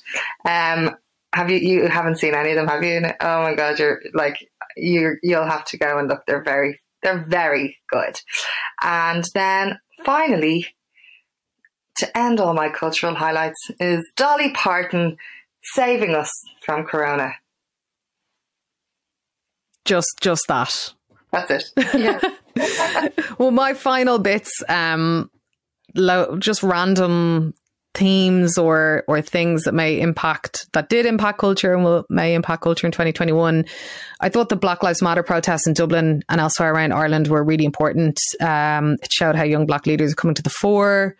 [0.44, 0.96] Um,
[1.34, 3.02] have you you haven't seen any of them, have you?
[3.20, 4.36] Oh my god, you're like
[4.76, 6.24] you you'll have to go and look.
[6.26, 8.20] They're very they're very good.
[8.82, 10.66] And then finally,
[11.96, 15.16] to end all my cultural highlights is Dolly Parton
[15.62, 16.30] saving us
[16.64, 17.34] from Corona
[19.84, 20.94] just just that.
[21.32, 21.64] That's it.
[21.94, 22.20] Yeah.
[23.38, 25.30] well, my final bits, um,
[25.94, 27.54] lo- just random
[27.94, 32.62] themes or or things that may impact that did impact culture and will may impact
[32.62, 33.64] culture in 2021.
[34.20, 37.64] I thought the Black Lives Matter protests in Dublin and elsewhere around Ireland were really
[37.64, 38.18] important.
[38.40, 41.16] Um, it showed how young black leaders are coming to the fore.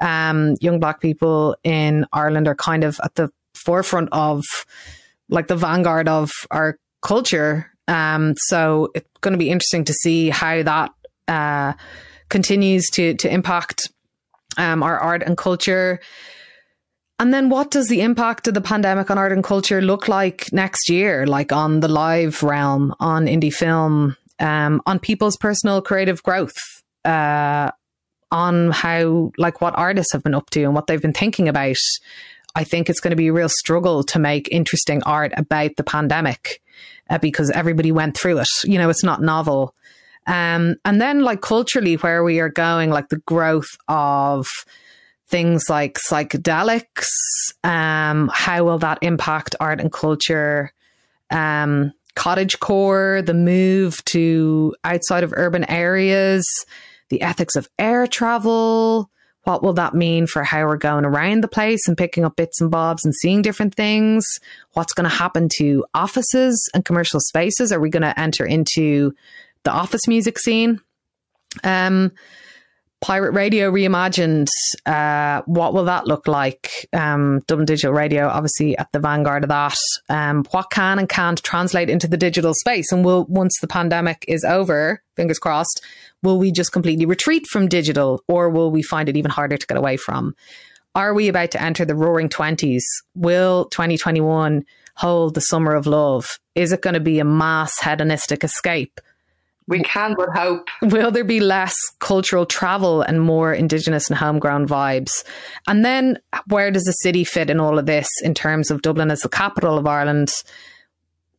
[0.00, 4.44] Um, young black people in Ireland are kind of at the forefront of
[5.28, 10.30] like the vanguard of our culture um, so it's going to be interesting to see
[10.30, 10.92] how that
[11.28, 11.74] uh,
[12.28, 13.90] continues to to impact
[14.56, 16.00] um, our art and culture.
[17.18, 20.52] And then what does the impact of the pandemic on art and culture look like
[20.52, 26.22] next year, like on the live realm, on indie film, um, on people's personal creative
[26.22, 26.56] growth,
[27.04, 27.70] uh,
[28.32, 31.76] on how, like, what artists have been up to and what they've been thinking about?
[32.56, 35.84] I think it's going to be a real struggle to make interesting art about the
[35.84, 36.61] pandemic
[37.12, 38.48] uh, because everybody went through it.
[38.64, 39.74] You know, it's not novel.
[40.26, 44.46] Um, and then, like culturally, where we are going, like the growth of
[45.28, 47.06] things like psychedelics,
[47.64, 50.72] um, how will that impact art and culture?
[51.30, 56.46] Um, cottage core, the move to outside of urban areas,
[57.08, 59.10] the ethics of air travel.
[59.44, 62.60] What will that mean for how we're going around the place and picking up bits
[62.60, 64.24] and bobs and seeing different things?
[64.74, 67.72] What's going to happen to offices and commercial spaces?
[67.72, 69.14] Are we going to enter into
[69.64, 70.80] the office music scene?
[71.64, 72.12] Um,
[73.02, 74.46] Pirate Radio reimagined.
[74.86, 76.70] Uh, what will that look like?
[76.92, 79.76] Um, Dublin Digital Radio, obviously at the vanguard of that.
[80.08, 82.92] Um, what can and can't translate into the digital space?
[82.92, 85.84] And will once the pandemic is over, fingers crossed,
[86.22, 89.66] will we just completely retreat from digital, or will we find it even harder to
[89.66, 90.34] get away from?
[90.94, 92.86] Are we about to enter the roaring twenties?
[93.14, 94.64] Will 2021
[94.96, 96.38] hold the summer of love?
[96.54, 99.00] Is it going to be a mass hedonistic escape?
[99.68, 100.68] We can but hope.
[100.82, 105.24] Will there be less cultural travel and more Indigenous and homegrown vibes?
[105.66, 106.18] And then
[106.48, 109.28] where does the city fit in all of this in terms of Dublin as the
[109.28, 110.32] capital of Ireland?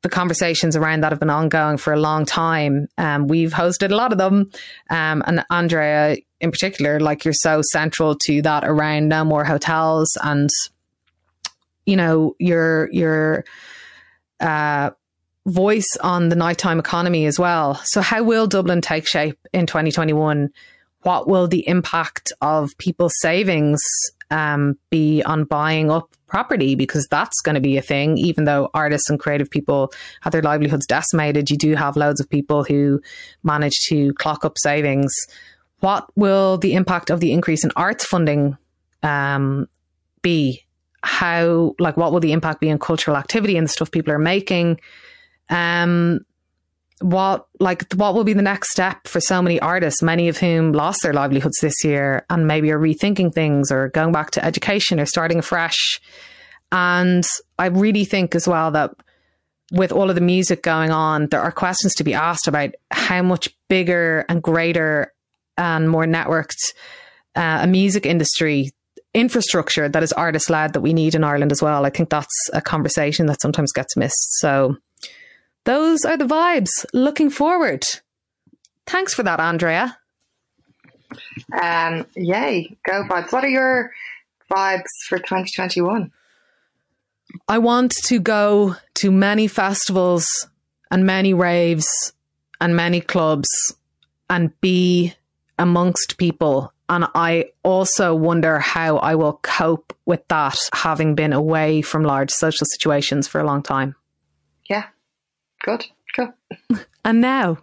[0.04, 2.88] The conversations around that have been ongoing for a long time.
[2.98, 4.52] Um, we've hosted a lot of them.
[4.90, 10.18] Um, and Andrea, in particular, like you're so central to that around no more hotels
[10.22, 10.50] and,
[11.86, 13.46] you know, your, your,
[14.40, 14.92] uh,
[15.46, 17.76] voice on the nighttime economy as well.
[17.84, 20.50] So, how will Dublin take shape in 2021?
[21.02, 23.82] What will the impact of people's savings
[24.32, 26.74] um, be on buying up property?
[26.74, 30.42] Because that's going to be a thing, even though artists and creative people have their
[30.42, 31.52] livelihoods decimated.
[31.52, 33.00] You do have loads of people who
[33.44, 35.14] manage to clock up savings.
[35.82, 38.58] What will the impact of the increase in arts funding
[39.04, 39.68] um,
[40.24, 40.66] be?
[41.04, 44.18] How, like, what will the impact be on cultural activity and the stuff people are
[44.18, 44.80] making?
[45.50, 46.22] Um,
[47.04, 50.72] what like what will be the next step for so many artists, many of whom
[50.72, 55.00] lost their livelihoods this year and maybe are rethinking things or going back to education
[55.00, 56.00] or starting afresh.
[56.72, 57.26] And
[57.60, 58.92] I really think as well that
[59.72, 63.22] with all of the music going on, there are questions to be asked about how
[63.22, 65.12] much bigger and greater
[65.58, 66.56] and more networked
[67.36, 68.72] uh, a music industry
[69.14, 71.86] infrastructure that is artist led that we need in Ireland as well.
[71.86, 74.40] I think that's a conversation that sometimes gets missed.
[74.40, 74.78] So
[75.66, 76.86] those are the vibes.
[76.94, 77.84] Looking forward.
[78.86, 79.98] Thanks for that, Andrea.
[81.62, 83.32] Um, yay, go vibes.
[83.32, 83.92] What are your
[84.52, 86.12] vibes for 2021?
[87.48, 90.28] I want to go to many festivals
[90.92, 92.14] and many raves
[92.62, 93.50] and many clubs
[94.30, 95.14] and be
[95.58, 96.72] amongst people.
[96.90, 102.32] And I also wonder how I will cope with that, having been away from large
[102.32, 103.96] social situations for a long time.
[105.64, 105.86] Good.
[106.14, 106.34] Cool.
[107.06, 107.60] And now,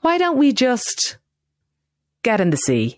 [0.00, 1.18] why don't we just
[2.24, 2.96] get in the sea?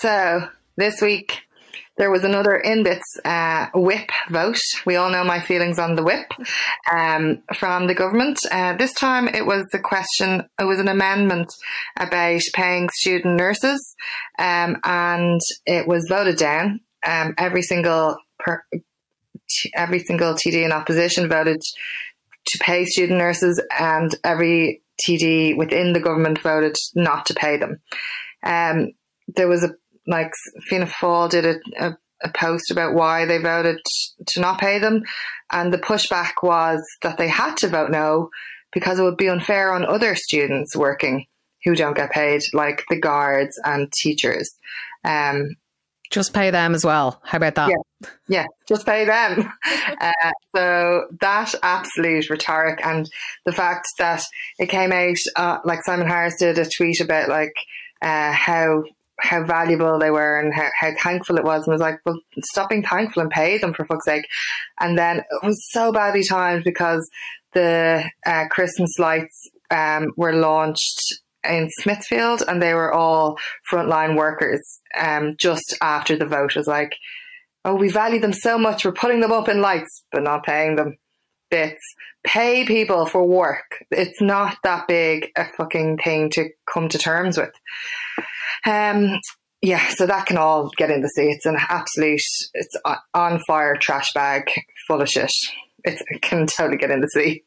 [0.00, 1.47] So, this week
[1.98, 4.60] there was another InBits uh, whip vote.
[4.86, 6.32] We all know my feelings on the whip
[6.90, 8.38] um, from the government.
[8.50, 11.52] Uh, this time it was the question, it was an amendment
[11.96, 13.94] about paying student nurses,
[14.38, 16.80] um, and it was voted down.
[17.06, 18.62] Um, every single per,
[19.74, 21.60] every single TD in opposition voted
[22.46, 27.80] to pay student nurses, and every TD within the government voted not to pay them.
[28.42, 28.92] Um,
[29.28, 29.74] there was a
[30.08, 30.32] like
[30.62, 33.78] Fianna Fáil did a, a, a, post about why they voted
[34.26, 35.02] to not pay them,
[35.52, 38.30] and the pushback was that they had to vote no
[38.72, 41.26] because it would be unfair on other students working
[41.64, 44.50] who don't get paid, like the guards and teachers.
[45.04, 45.56] Um,
[46.10, 47.20] just pay them as well.
[47.24, 47.68] How about that?
[47.68, 49.52] Yeah, yeah just pay them.
[50.00, 50.12] uh,
[50.56, 53.08] so that absolute rhetoric and
[53.44, 54.22] the fact that
[54.58, 57.52] it came out, uh, like Simon Harris did a tweet about like
[58.00, 58.84] uh, how
[59.20, 62.70] how valuable they were and how, how thankful it was and was like, well, stop
[62.70, 64.26] being thankful and pay them for fuck's sake.
[64.80, 67.08] And then it was so badly timed because
[67.52, 73.38] the uh, Christmas lights um, were launched in Smithfield and they were all
[73.70, 76.52] frontline workers um, just after the vote.
[76.56, 76.96] It was like,
[77.64, 78.84] oh, we value them so much.
[78.84, 80.96] We're putting them up in lights, but not paying them
[81.50, 81.82] bits.
[82.24, 83.84] Pay people for work.
[83.90, 87.52] It's not that big a fucking thing to come to terms with.
[88.66, 89.20] Um,
[89.60, 91.30] yeah, so that can all get in the sea.
[91.30, 92.20] It's an absolute,
[92.54, 92.76] it's
[93.14, 94.50] on fire trash bag
[94.86, 95.32] full of shit.
[95.84, 97.42] It's, it can totally get in the sea.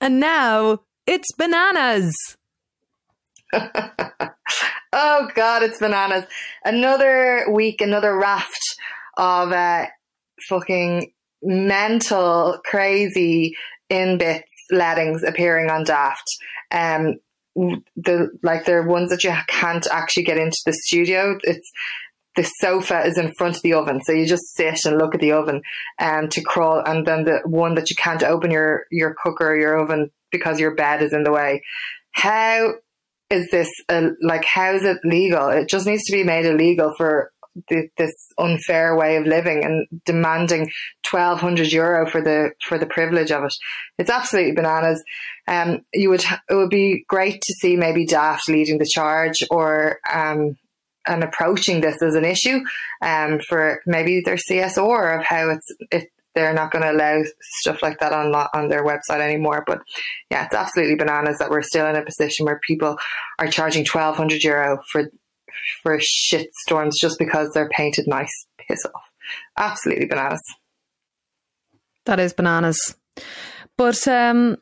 [0.00, 2.14] And now it's bananas.
[3.52, 6.24] oh God, it's bananas.
[6.64, 8.62] Another week, another raft
[9.16, 9.86] of uh,
[10.48, 13.54] fucking mental, crazy
[13.88, 16.24] in bits lettings appearing on Daft.
[16.70, 17.16] Um,
[17.54, 21.38] the like they're ones that you can't actually get into the studio.
[21.42, 21.70] It's
[22.36, 25.20] the sofa is in front of the oven, so you just sit and look at
[25.20, 25.62] the oven
[25.98, 26.82] um, to crawl.
[26.84, 30.60] And then the one that you can't open your your cooker or your oven because
[30.60, 31.62] your bed is in the way.
[32.12, 32.74] How
[33.30, 34.44] is this uh, like?
[34.44, 35.48] How is it legal?
[35.48, 37.32] It just needs to be made illegal for
[37.68, 40.70] the, this unfair way of living and demanding
[41.02, 43.54] twelve hundred euro for the for the privilege of it.
[43.98, 45.02] It's absolutely bananas.
[45.48, 49.98] Um, you would it would be great to see maybe Daft leading the charge or
[50.12, 50.56] um,
[51.06, 52.60] and approaching this as an issue
[53.02, 57.82] um, for maybe their CSR of how it's it, they're not going to allow stuff
[57.82, 59.64] like that on on their website anymore.
[59.66, 59.80] But
[60.30, 62.96] yeah, it's absolutely bananas that we're still in a position where people
[63.38, 65.10] are charging twelve hundred euro for
[65.82, 68.46] for shit storms just because they're painted nice.
[68.58, 69.10] Piss off.
[69.56, 70.42] Absolutely bananas.
[72.06, 72.96] That is bananas.
[73.76, 74.56] But um,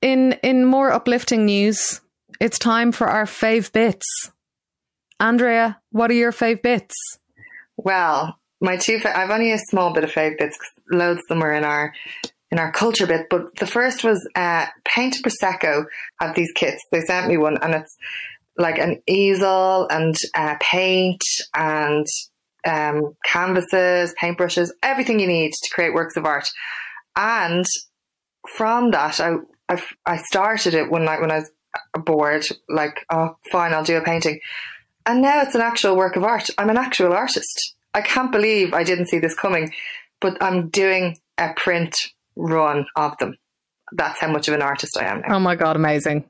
[0.00, 2.00] in in more uplifting news,
[2.40, 4.06] it's time for our fave bits.
[5.20, 6.94] Andrea, what are your fave bits?
[7.76, 11.28] Well, my two fa- I've only a small bit of fave bits because loads of
[11.28, 11.92] them are in our
[12.50, 13.26] in our culture bit.
[13.30, 15.84] But the first was uh, Paint Prosecco
[16.20, 16.84] have these kits.
[16.92, 17.96] They sent me one, and it's
[18.56, 21.22] like an easel and uh, paint
[21.54, 22.06] and
[22.66, 26.48] um, canvases, paintbrushes, everything you need to create works of art.
[27.16, 27.64] And
[28.48, 29.36] from that, I,
[29.68, 31.50] I, I started it one night when I was
[32.04, 34.40] bored, like, oh, fine, I'll do a painting.
[35.06, 36.48] And now it's an actual work of art.
[36.58, 37.74] I'm an actual artist.
[37.94, 39.72] I can't believe I didn't see this coming,
[40.20, 41.96] but I'm doing a print
[42.36, 43.36] run of them.
[43.92, 45.36] That's how much of an artist I am now.
[45.36, 46.24] Oh my God, amazing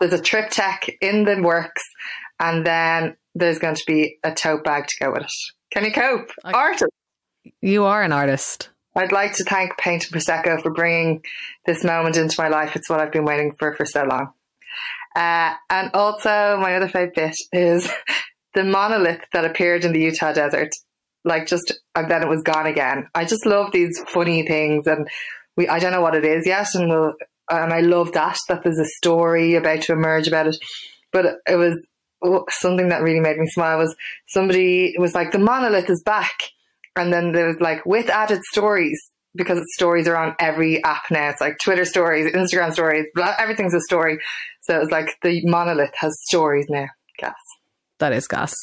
[0.00, 1.82] there's a triptych in the works,
[2.40, 5.32] and then there's going to be a tote bag to go with it.
[5.72, 6.30] Can you cope?
[6.44, 6.90] I, artist.
[7.60, 8.70] You are an artist.
[8.96, 11.22] I'd like to thank Paint and Prosecco for bringing
[11.66, 12.74] this moment into my life.
[12.74, 14.32] It's what I've been waiting for for so long.
[15.14, 17.90] Uh, and also, my other favourite bit is
[18.54, 20.70] the monolith that appeared in the Utah desert.
[21.24, 23.08] Like, just, and then it was gone again.
[23.14, 24.86] I just love these funny things.
[24.86, 25.08] And
[25.56, 26.68] we, I don't know what it is yet.
[26.74, 27.14] And we'll,
[27.50, 30.56] and I love that that there's a story about to emerge about it.
[31.12, 31.78] But it was
[32.22, 33.94] oh, something that really made me smile was
[34.26, 36.34] somebody was like the monolith is back,
[36.96, 39.00] and then there was like with added stories
[39.34, 41.30] because stories are on every app now.
[41.30, 44.18] It's like Twitter stories, Instagram stories, blah, everything's a story.
[44.62, 46.86] So it was like the monolith has stories now.
[47.18, 47.34] Gas.
[47.98, 48.54] That is gas.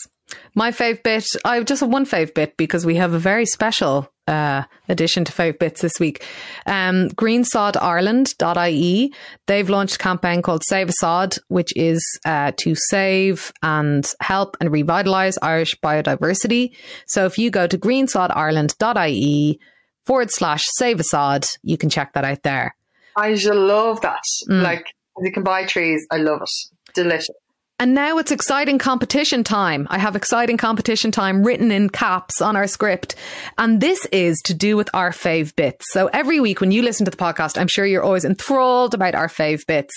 [0.53, 4.09] My fave bit, I just have one fave bit because we have a very special
[4.27, 6.25] uh, addition to Fave Bits this week.
[6.65, 9.13] Um, GreenSodIreland.ie,
[9.45, 14.57] they've launched a campaign called Save a Sod, which is uh, to save and help
[14.59, 16.75] and revitalise Irish biodiversity.
[17.05, 19.59] So if you go to greensodireland.ie
[20.05, 22.75] forward slash save a sod, you can check that out there.
[23.17, 24.23] I just love that.
[24.49, 24.61] Mm.
[24.61, 24.85] Like,
[25.19, 26.05] you can buy trees.
[26.11, 26.49] I love it.
[26.93, 27.35] Delicious.
[27.77, 29.85] And now it's exciting competition time.
[29.89, 33.15] I have exciting competition time written in caps on our script.
[33.57, 35.85] And this is to do with our fave bits.
[35.91, 39.13] So every week when you listen to the podcast, I'm sure you're always enthralled about
[39.13, 39.93] our fave bits.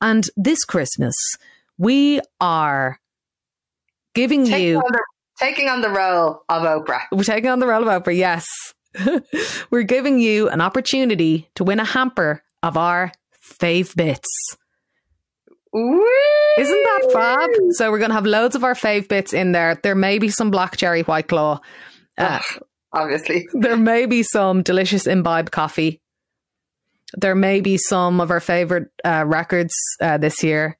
[0.00, 1.14] And this Christmas,
[1.76, 2.98] we are
[4.14, 4.76] giving taking you.
[4.76, 5.04] On the,
[5.38, 7.02] taking on the role of Oprah.
[7.12, 8.46] We're taking on the role of Oprah, yes.
[9.70, 14.56] we're giving you an opportunity to win a hamper of our fave bits.
[15.74, 17.50] Isn't that fab?
[17.70, 19.78] So we're going to have loads of our fave bits in there.
[19.82, 21.60] There may be some black cherry white claw.
[22.16, 22.40] Uh,
[22.92, 23.46] obviously.
[23.52, 26.00] There may be some delicious imbibe coffee.
[27.16, 30.76] There may be some of our favorite uh, records uh, this year.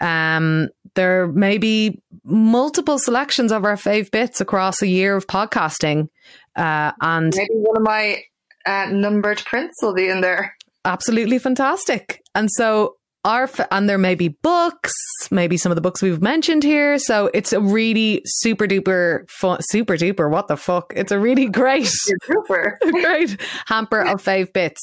[0.00, 6.08] Um, there may be multiple selections of our fave bits across a year of podcasting.
[6.56, 8.22] Uh, and maybe one of my
[8.66, 10.54] uh, numbered prints will be in there.
[10.84, 12.22] Absolutely fantastic.
[12.34, 14.92] And so our and there may be books,
[15.30, 16.98] maybe some of the books we've mentioned here.
[16.98, 20.30] So it's a really super duper fun, super duper.
[20.30, 20.92] What the fuck?
[20.96, 24.80] It's a really great, super great hamper of fave bits.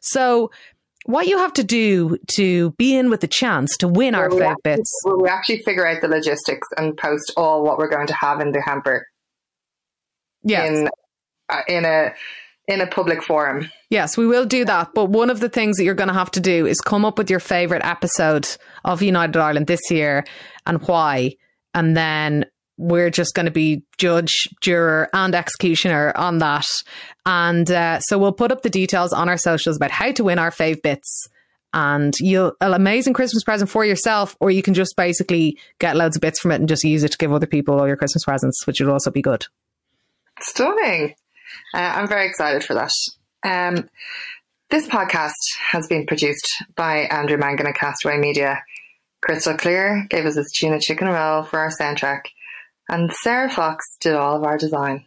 [0.00, 0.50] So
[1.04, 4.28] what you have to do to be in with the chance to win well, our
[4.30, 5.00] fave actually, bits?
[5.04, 8.40] Well, we actually figure out the logistics and post all what we're going to have
[8.40, 9.06] in the hamper.
[10.44, 10.64] Yeah.
[10.64, 10.88] In
[11.48, 12.14] uh, in a
[12.68, 13.70] in a public forum.
[13.90, 14.94] Yes, we will do that.
[14.94, 17.18] But one of the things that you're going to have to do is come up
[17.18, 18.48] with your favourite episode
[18.84, 20.24] of United Ireland this year
[20.66, 21.36] and why.
[21.74, 22.46] And then
[22.78, 26.66] we're just going to be judge, juror, and executioner on that.
[27.26, 30.38] And uh, so we'll put up the details on our socials about how to win
[30.38, 31.28] our fave bits.
[31.74, 36.16] And you'll an amazing Christmas present for yourself, or you can just basically get loads
[36.16, 38.24] of bits from it and just use it to give other people all your Christmas
[38.24, 39.46] presents, which would also be good.
[40.40, 41.14] Stunning.
[41.74, 42.90] Uh, I'm very excited for that.
[43.44, 43.88] Um,
[44.70, 45.32] this podcast
[45.70, 46.46] has been produced
[46.76, 48.62] by Andrew Mangan at Castaway Media.
[49.20, 52.22] Crystal Clear gave us his tuna chicken roll for our soundtrack,
[52.88, 55.04] and Sarah Fox did all of our design.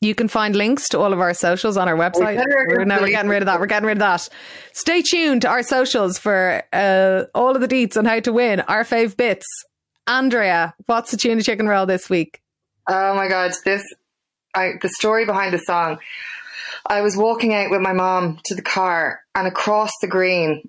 [0.00, 2.36] You can find links to all of our socials on our website.
[2.68, 3.58] We're never getting rid of that.
[3.58, 4.28] We're getting rid of that.
[4.74, 8.60] Stay tuned to our socials for uh, all of the deets on how to win
[8.60, 9.46] our fave bits.
[10.06, 12.42] Andrea, what's the tuna chicken roll this week?
[12.86, 13.82] Oh my god, this
[14.54, 15.98] I, the story behind the song.
[16.86, 20.68] I was walking out with my mom to the car, and across the green,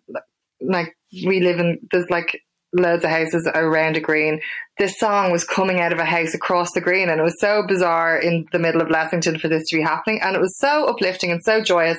[0.61, 2.41] like we live in, there's like
[2.75, 4.41] loads of houses around a green.
[4.77, 7.63] This song was coming out of a house across the green, and it was so
[7.67, 10.19] bizarre in the middle of Lexington for this to be happening.
[10.21, 11.97] And it was so uplifting and so joyous.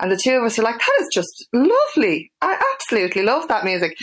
[0.00, 2.32] And the two of us were like, "That is just lovely!
[2.40, 3.96] I absolutely love that music."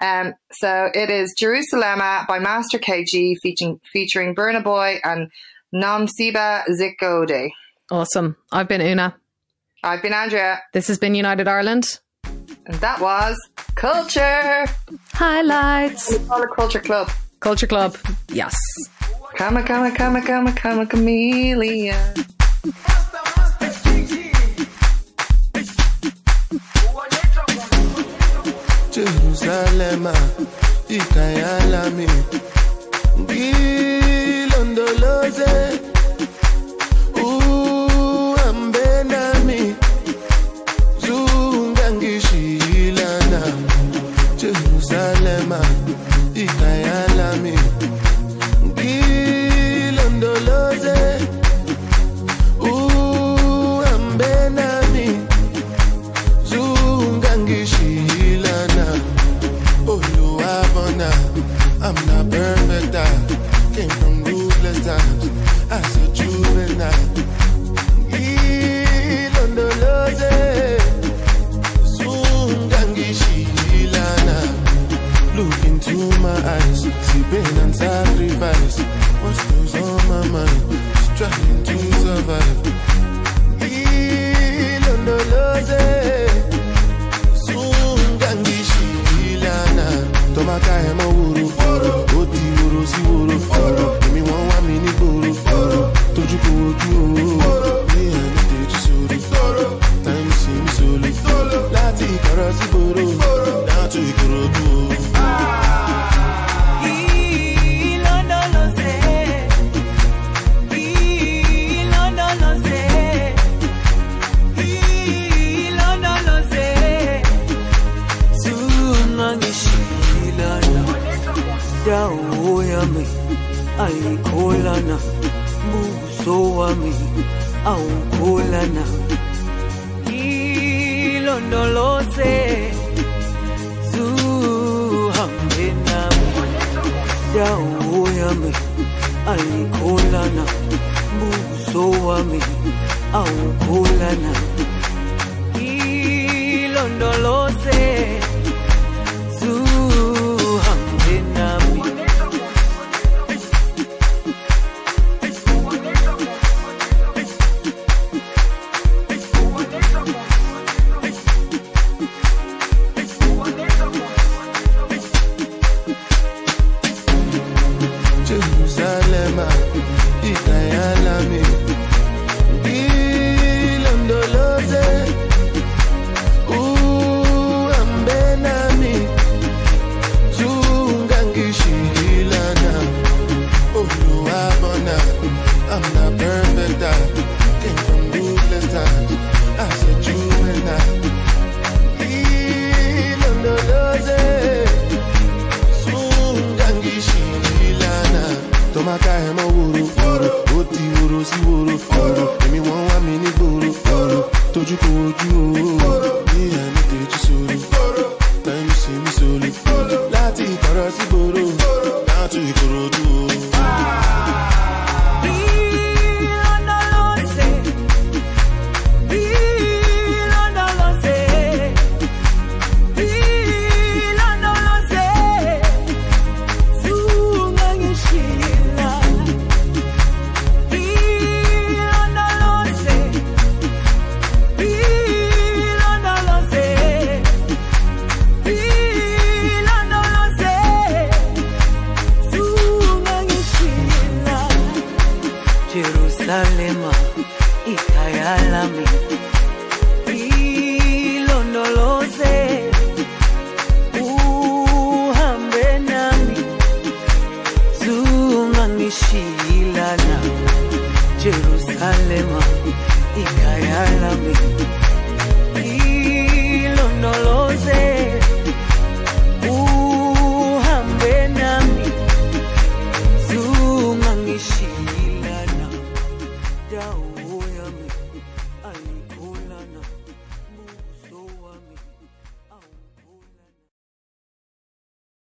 [0.00, 5.30] Um, so it is Jerusalema by Master KG, featuring featuring Burna Boy and
[5.74, 7.50] Nomcebo Zikode.
[7.90, 8.36] Awesome.
[8.52, 9.16] I've been Una.
[9.82, 10.60] I've been Andrea.
[10.72, 12.00] This has been United Ireland.
[12.66, 13.36] And that was
[13.74, 14.66] Culture.
[15.12, 16.10] Highlights.
[16.12, 17.10] We call it Culture Club.
[17.40, 17.96] Culture Club.
[18.28, 18.56] Yes.
[19.36, 21.96] Come a, come a, come a, come a, come a chameleon.
[28.92, 30.06] Jerusalem,
[30.88, 32.06] ikayalami,
[33.16, 34.01] ngilondoloze,
[35.22, 35.91] uhambe